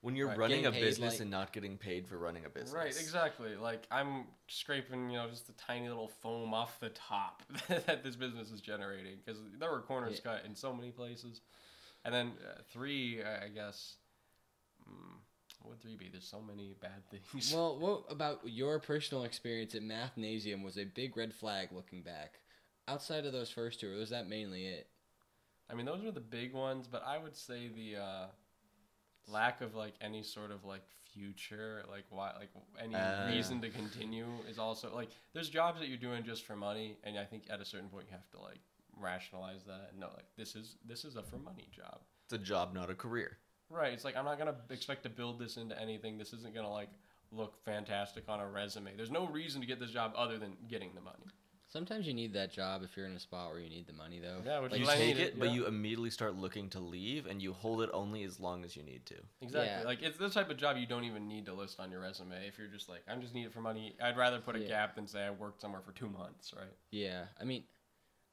when 0.02 0.18
you're 0.18 0.28
Right. 0.28 0.38
running 0.38 0.66
a 0.66 0.72
paid, 0.72 0.82
business 0.82 1.14
like- 1.14 1.22
and 1.22 1.32
not 1.32 1.54
getting 1.54 1.78
paid 1.78 2.06
for 2.08 2.18
running 2.18 2.44
a 2.46 2.50
business. 2.50 2.74
right, 2.74 2.88
exactly. 2.88 3.56
Like 3.56 3.88
I'm 3.90 4.26
scraping, 4.50 5.10
you 5.10 5.18
know, 5.18 5.30
just 5.30 5.48
the 5.48 5.54
tiny 5.54 5.88
little 5.88 6.10
foam 6.22 6.54
off 6.54 6.78
the 6.82 6.90
top 6.90 7.42
that 7.70 8.04
this 8.04 8.18
business 8.18 8.52
is 8.52 8.60
generating 8.60 9.16
because 9.26 9.40
there 9.60 9.72
were 9.72 9.80
corners 9.82 10.22
Yeah. 10.24 10.34
cut 10.34 10.46
in 10.46 10.56
so 10.56 10.74
many 10.74 10.92
places. 10.92 11.40
And 12.06 12.14
then 12.14 12.34
uh, 12.46 12.62
three, 12.70 13.24
I 13.24 13.46
I 13.46 13.48
guess. 13.48 13.96
Mm, 14.90 15.18
what 15.62 15.72
would 15.72 15.82
three 15.82 15.96
be? 15.96 16.10
There's 16.10 16.28
so 16.28 16.42
many 16.42 16.76
bad 16.82 17.04
things. 17.12 17.52
Well, 17.54 17.78
what 17.80 18.04
about 18.10 18.42
your 18.46 18.80
personal 18.80 19.24
experience 19.24 19.76
at 19.76 19.82
Mathnasium 19.82 20.64
was 20.64 20.78
a 20.78 20.86
big 20.86 21.16
red 21.18 21.34
flag 21.34 21.70
looking 21.72 22.02
back? 22.02 22.40
Outside 22.88 23.26
of 23.26 23.32
those 23.32 23.50
first 23.50 23.80
two, 23.80 23.94
or 23.94 23.98
was 23.98 24.10
that 24.10 24.28
mainly 24.28 24.66
it? 24.66 24.88
I 25.70 25.76
mean, 25.76 25.86
those 25.86 26.04
were 26.04 26.12
the 26.12 26.20
big 26.20 26.54
ones, 26.54 26.88
but 26.92 27.04
I 27.06 27.18
would 27.18 27.36
say 27.36 27.70
the 27.74 28.02
uh, 28.02 28.26
lack 29.28 29.62
of 29.62 29.76
like 29.76 29.94
any 30.02 30.22
sort 30.24 30.52
of 30.52 30.66
like 30.66 30.84
future, 31.14 31.84
like 31.90 32.04
why, 32.10 32.34
like 32.38 32.50
any 32.82 32.96
Ah. 32.96 33.28
reason 33.28 33.62
to 33.62 33.70
continue 33.70 34.28
is 34.50 34.60
also 34.60 34.94
like 34.94 35.10
there's 35.34 35.50
jobs 35.50 35.80
that 35.80 35.88
you're 35.88 35.98
doing 35.98 36.24
just 36.24 36.46
for 36.46 36.56
money, 36.56 36.98
and 37.04 37.18
I 37.18 37.24
think 37.24 37.44
at 37.50 37.62
a 37.62 37.66
certain 37.66 37.88
point 37.90 38.08
you 38.10 38.14
have 38.14 38.30
to 38.32 38.40
like 38.42 38.60
rationalize 39.00 39.64
that 39.66 39.90
and 39.92 40.00
know 40.00 40.10
like 40.14 40.26
this 40.38 40.56
is 40.56 40.76
this 40.86 41.06
is 41.06 41.16
a 41.16 41.24
for 41.24 41.38
money 41.38 41.68
job, 41.72 42.02
It's 42.26 42.34
a 42.34 42.38
job, 42.38 42.74
not 42.74 42.90
a 42.90 42.96
career. 42.96 43.38
Right? 43.74 43.94
It's 43.94 44.06
like 44.06 44.16
I'm 44.16 44.26
not 44.26 44.38
gonna 44.38 44.56
expect 44.70 45.04
to 45.04 45.10
build 45.10 45.40
this 45.40 45.58
into 45.58 45.80
anything. 45.80 46.18
This 46.18 46.34
isn't 46.34 46.54
gonna 46.54 46.72
like 46.72 46.90
look 47.32 47.56
fantastic 47.66 48.26
on 48.28 48.40
a 48.40 48.48
resume. 48.48 48.96
There's 48.96 49.12
no 49.12 49.28
reason 49.28 49.60
to 49.62 49.68
get 49.68 49.80
this 49.80 49.90
job 49.92 50.14
other 50.16 50.38
than 50.38 50.56
getting 50.70 50.92
the 50.96 51.02
money. 51.02 51.26
Sometimes 51.68 52.06
you 52.06 52.14
need 52.14 52.34
that 52.34 52.54
job 52.54 52.84
if 52.84 52.96
you're 52.96 53.08
in 53.08 53.14
a 53.14 53.20
spot 53.20 53.50
where 53.50 53.60
you 53.60 53.68
need 53.68 53.88
the 53.88 53.94
money, 53.94 54.20
though. 54.20 54.44
Yeah, 54.46 54.60
which 54.60 54.74
Like, 54.74 54.82
you 54.82 54.86
take 54.86 55.16
it, 55.16 55.20
it, 55.20 55.40
but 55.40 55.48
yeah. 55.48 55.56
you 55.56 55.66
immediately 55.66 56.12
start 56.12 56.36
looking 56.36 56.70
to 56.70 56.80
leave, 56.80 57.26
and 57.26 57.42
you 57.42 57.52
hold 57.52 57.82
it 57.82 57.90
only 57.94 58.22
as 58.22 58.40
long 58.40 58.64
as 58.64 58.76
you 58.76 58.84
need 58.84 59.08
to. 59.08 59.16
Exactly. 59.42 59.66
Yeah. 59.66 59.82
Like 59.84 60.04
it's 60.04 60.20
the 60.20 60.30
type 60.30 60.52
of 60.52 60.58
job 60.58 60.78
you 60.78 60.86
don't 60.86 61.04
even 61.04 61.28
need 61.28 61.48
to 61.48 61.54
list 61.54 61.80
on 61.80 61.90
your 61.90 62.02
resume. 62.02 62.48
If 62.48 62.60
you're 62.60 62.68
just 62.68 62.90
like, 62.90 63.02
I'm 63.10 63.22
just 63.22 63.34
need 63.34 63.46
it 63.48 63.54
for 63.54 63.62
money. 63.62 63.96
I'd 64.00 64.18
rather 64.18 64.38
put 64.40 64.56
a 64.56 64.60
Yeah. 64.60 64.68
gap 64.68 64.96
than 64.96 65.08
say 65.08 65.24
I 65.24 65.32
worked 65.32 65.62
somewhere 65.62 65.82
for 65.82 65.94
two 65.94 66.10
months, 66.10 66.54
right? 66.56 66.72
Yeah, 66.92 67.24
I 67.42 67.44
mean, 67.44 67.64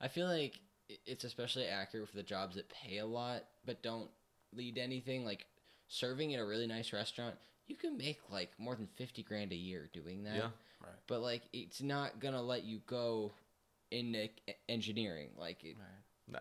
I 0.02 0.08
feel 0.08 0.26
like 0.26 0.60
it's 1.06 1.24
especially 1.24 1.64
accurate 1.66 2.10
for 2.10 2.16
the 2.16 2.22
jobs 2.22 2.56
that 2.56 2.68
pay 2.68 2.98
a 2.98 3.06
lot 3.06 3.44
but 3.64 3.80
don't 3.82 4.10
lead 4.54 4.76
to 4.76 4.80
anything. 4.80 5.24
Like 5.24 5.46
serving 5.88 6.34
at 6.34 6.40
a 6.40 6.44
really 6.46 6.66
nice 6.66 6.92
restaurant, 6.92 7.34
you 7.66 7.76
can 7.76 7.96
make 7.96 8.18
like 8.30 8.50
more 8.58 8.74
than 8.74 8.88
fifty 8.96 9.22
grand 9.22 9.52
a 9.52 9.56
year 9.56 9.88
doing 9.92 10.24
that. 10.24 10.36
Yeah. 10.36 10.48
Right. 10.82 10.94
But 11.06 11.20
like, 11.20 11.42
it's 11.52 11.82
not 11.82 12.20
gonna 12.20 12.42
let 12.42 12.64
you 12.64 12.80
go 12.86 13.32
in 13.90 14.14
e- 14.14 14.30
engineering. 14.68 15.30
Like, 15.36 15.62
it, 15.64 15.76
Right. 15.78 16.32
No. 16.32 16.38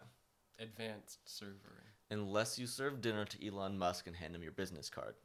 Advanced 0.64 1.20
servering. 1.26 1.86
Unless 2.12 2.58
you 2.60 2.68
serve 2.68 3.02
dinner 3.02 3.26
to 3.26 3.48
Elon 3.48 3.78
Musk 3.78 4.08
and 4.08 4.16
hand 4.16 4.36
him 4.36 4.44
your 4.44 4.52
business 4.52 4.90
card. 4.90 5.16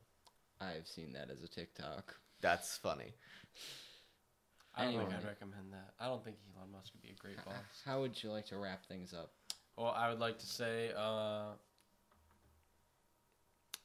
I've 0.60 0.86
seen 0.86 1.12
that 1.14 1.30
as 1.30 1.42
a 1.42 1.48
TikTok. 1.48 2.16
That's 2.40 2.76
funny. 2.76 3.14
I 4.76 4.84
don't 4.84 4.98
think 4.98 5.14
I'd 5.14 5.24
recommend 5.24 5.72
that. 5.72 5.94
I 6.00 6.06
don't 6.06 6.24
think 6.24 6.36
Elon 6.56 6.72
Musk 6.72 6.92
would 6.94 7.02
be 7.02 7.10
a 7.10 7.20
great 7.20 7.36
boss. 7.44 7.54
How 7.84 8.00
would 8.00 8.20
you 8.22 8.30
like 8.30 8.46
to 8.46 8.58
wrap 8.58 8.84
things 8.86 9.14
up? 9.14 9.30
Well, 9.76 9.94
I 9.96 10.10
would 10.10 10.18
like 10.20 10.38
to 10.38 10.46
say 10.46 10.90
uh, 10.96 11.52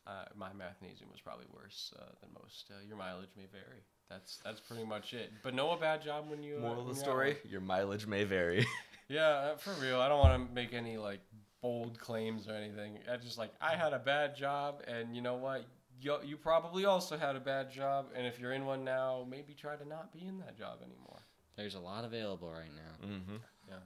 uh, 0.09 0.25
my 0.35 0.49
mathnasium 0.49 1.11
was 1.11 1.21
probably 1.23 1.45
worse 1.53 1.93
uh, 1.99 2.05
than 2.21 2.29
most. 2.41 2.65
Uh, 2.71 2.81
your 2.87 2.97
mileage 2.97 3.29
may 3.37 3.45
vary. 3.51 3.83
That's 4.09 4.39
that's 4.43 4.59
pretty 4.59 4.85
much 4.85 5.13
it. 5.13 5.31
But 5.43 5.53
know 5.53 5.71
a 5.71 5.77
bad 5.77 6.01
job 6.01 6.29
when 6.29 6.41
you. 6.41 6.57
uh, 6.57 6.61
Moral 6.61 6.81
of 6.81 6.87
the 6.87 6.95
story: 6.95 7.31
out. 7.31 7.51
your 7.51 7.61
mileage 7.61 8.07
may 8.07 8.23
vary. 8.23 8.65
Yeah, 9.11 9.27
uh, 9.27 9.57
for 9.57 9.73
real. 9.81 9.99
I 9.99 10.07
don't 10.07 10.19
want 10.19 10.47
to 10.47 10.53
make 10.53 10.71
any 10.71 10.95
like 10.97 11.19
bold 11.63 11.99
claims 11.99 12.47
or 12.47 12.51
anything. 12.53 12.99
I 13.11 13.17
just 13.17 13.39
like 13.39 13.51
I 13.59 13.75
had 13.75 13.91
a 13.91 13.97
bad 13.97 14.35
job, 14.35 14.83
and 14.87 15.15
you 15.15 15.23
know 15.23 15.33
what? 15.33 15.65
You, 15.99 16.17
you 16.23 16.37
probably 16.37 16.85
also 16.85 17.17
had 17.17 17.35
a 17.35 17.39
bad 17.39 17.71
job, 17.71 18.05
and 18.15 18.27
if 18.27 18.39
you're 18.39 18.53
in 18.53 18.65
one 18.67 18.83
now, 18.85 19.25
maybe 19.27 19.55
try 19.55 19.75
to 19.75 19.87
not 19.87 20.13
be 20.13 20.27
in 20.27 20.37
that 20.41 20.55
job 20.55 20.77
anymore. 20.83 21.21
There's 21.57 21.73
a 21.73 21.79
lot 21.79 22.05
available 22.05 22.51
right 22.51 22.71
now. 22.75 23.07
mm-hmm. 23.07 23.37
Well, 23.67 23.79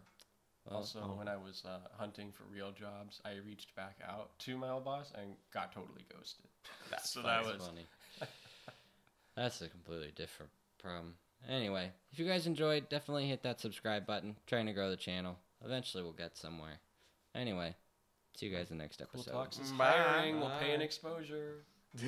also, 0.71 0.99
oh. 1.03 1.17
when 1.17 1.27
I 1.27 1.35
was 1.35 1.63
uh, 1.65 1.79
hunting 1.97 2.31
for 2.31 2.43
real 2.51 2.71
jobs, 2.71 3.19
I 3.25 3.33
reached 3.45 3.75
back 3.75 3.97
out 4.07 4.37
to 4.39 4.57
my 4.57 4.69
old 4.69 4.85
boss 4.85 5.11
and 5.19 5.33
got 5.53 5.73
totally 5.73 6.05
ghosted. 6.15 6.45
That's 6.89 7.09
so 7.09 7.21
funny. 7.21 7.33
that 7.33 7.43
That's 7.45 7.57
was 7.59 7.67
funny. 7.67 7.87
That's 9.35 9.61
a 9.61 9.67
completely 9.67 10.13
different 10.15 10.51
problem. 10.81 11.15
Anyway, 11.49 11.91
if 12.11 12.19
you 12.19 12.25
guys 12.25 12.47
enjoyed, 12.47 12.87
definitely 12.87 13.27
hit 13.27 13.43
that 13.43 13.59
subscribe 13.59 14.05
button. 14.05 14.35
Trying 14.47 14.67
to 14.67 14.73
grow 14.73 14.89
the 14.89 14.95
channel. 14.95 15.37
Eventually, 15.65 16.03
we'll 16.03 16.13
get 16.13 16.37
somewhere. 16.37 16.79
Anyway, 17.35 17.75
see 18.37 18.45
you 18.45 18.55
guys 18.55 18.71
in 18.71 18.77
the 18.77 18.83
next 18.83 18.99
Cool 19.11 19.21
episode. 19.21 19.31
talks 19.31 19.59
is 19.59 19.71
Bye. 19.71 19.91
hiring. 19.91 20.39
We'll 20.39 20.51
pay 20.59 20.73
an 20.73 20.81
exposure. 20.81 21.65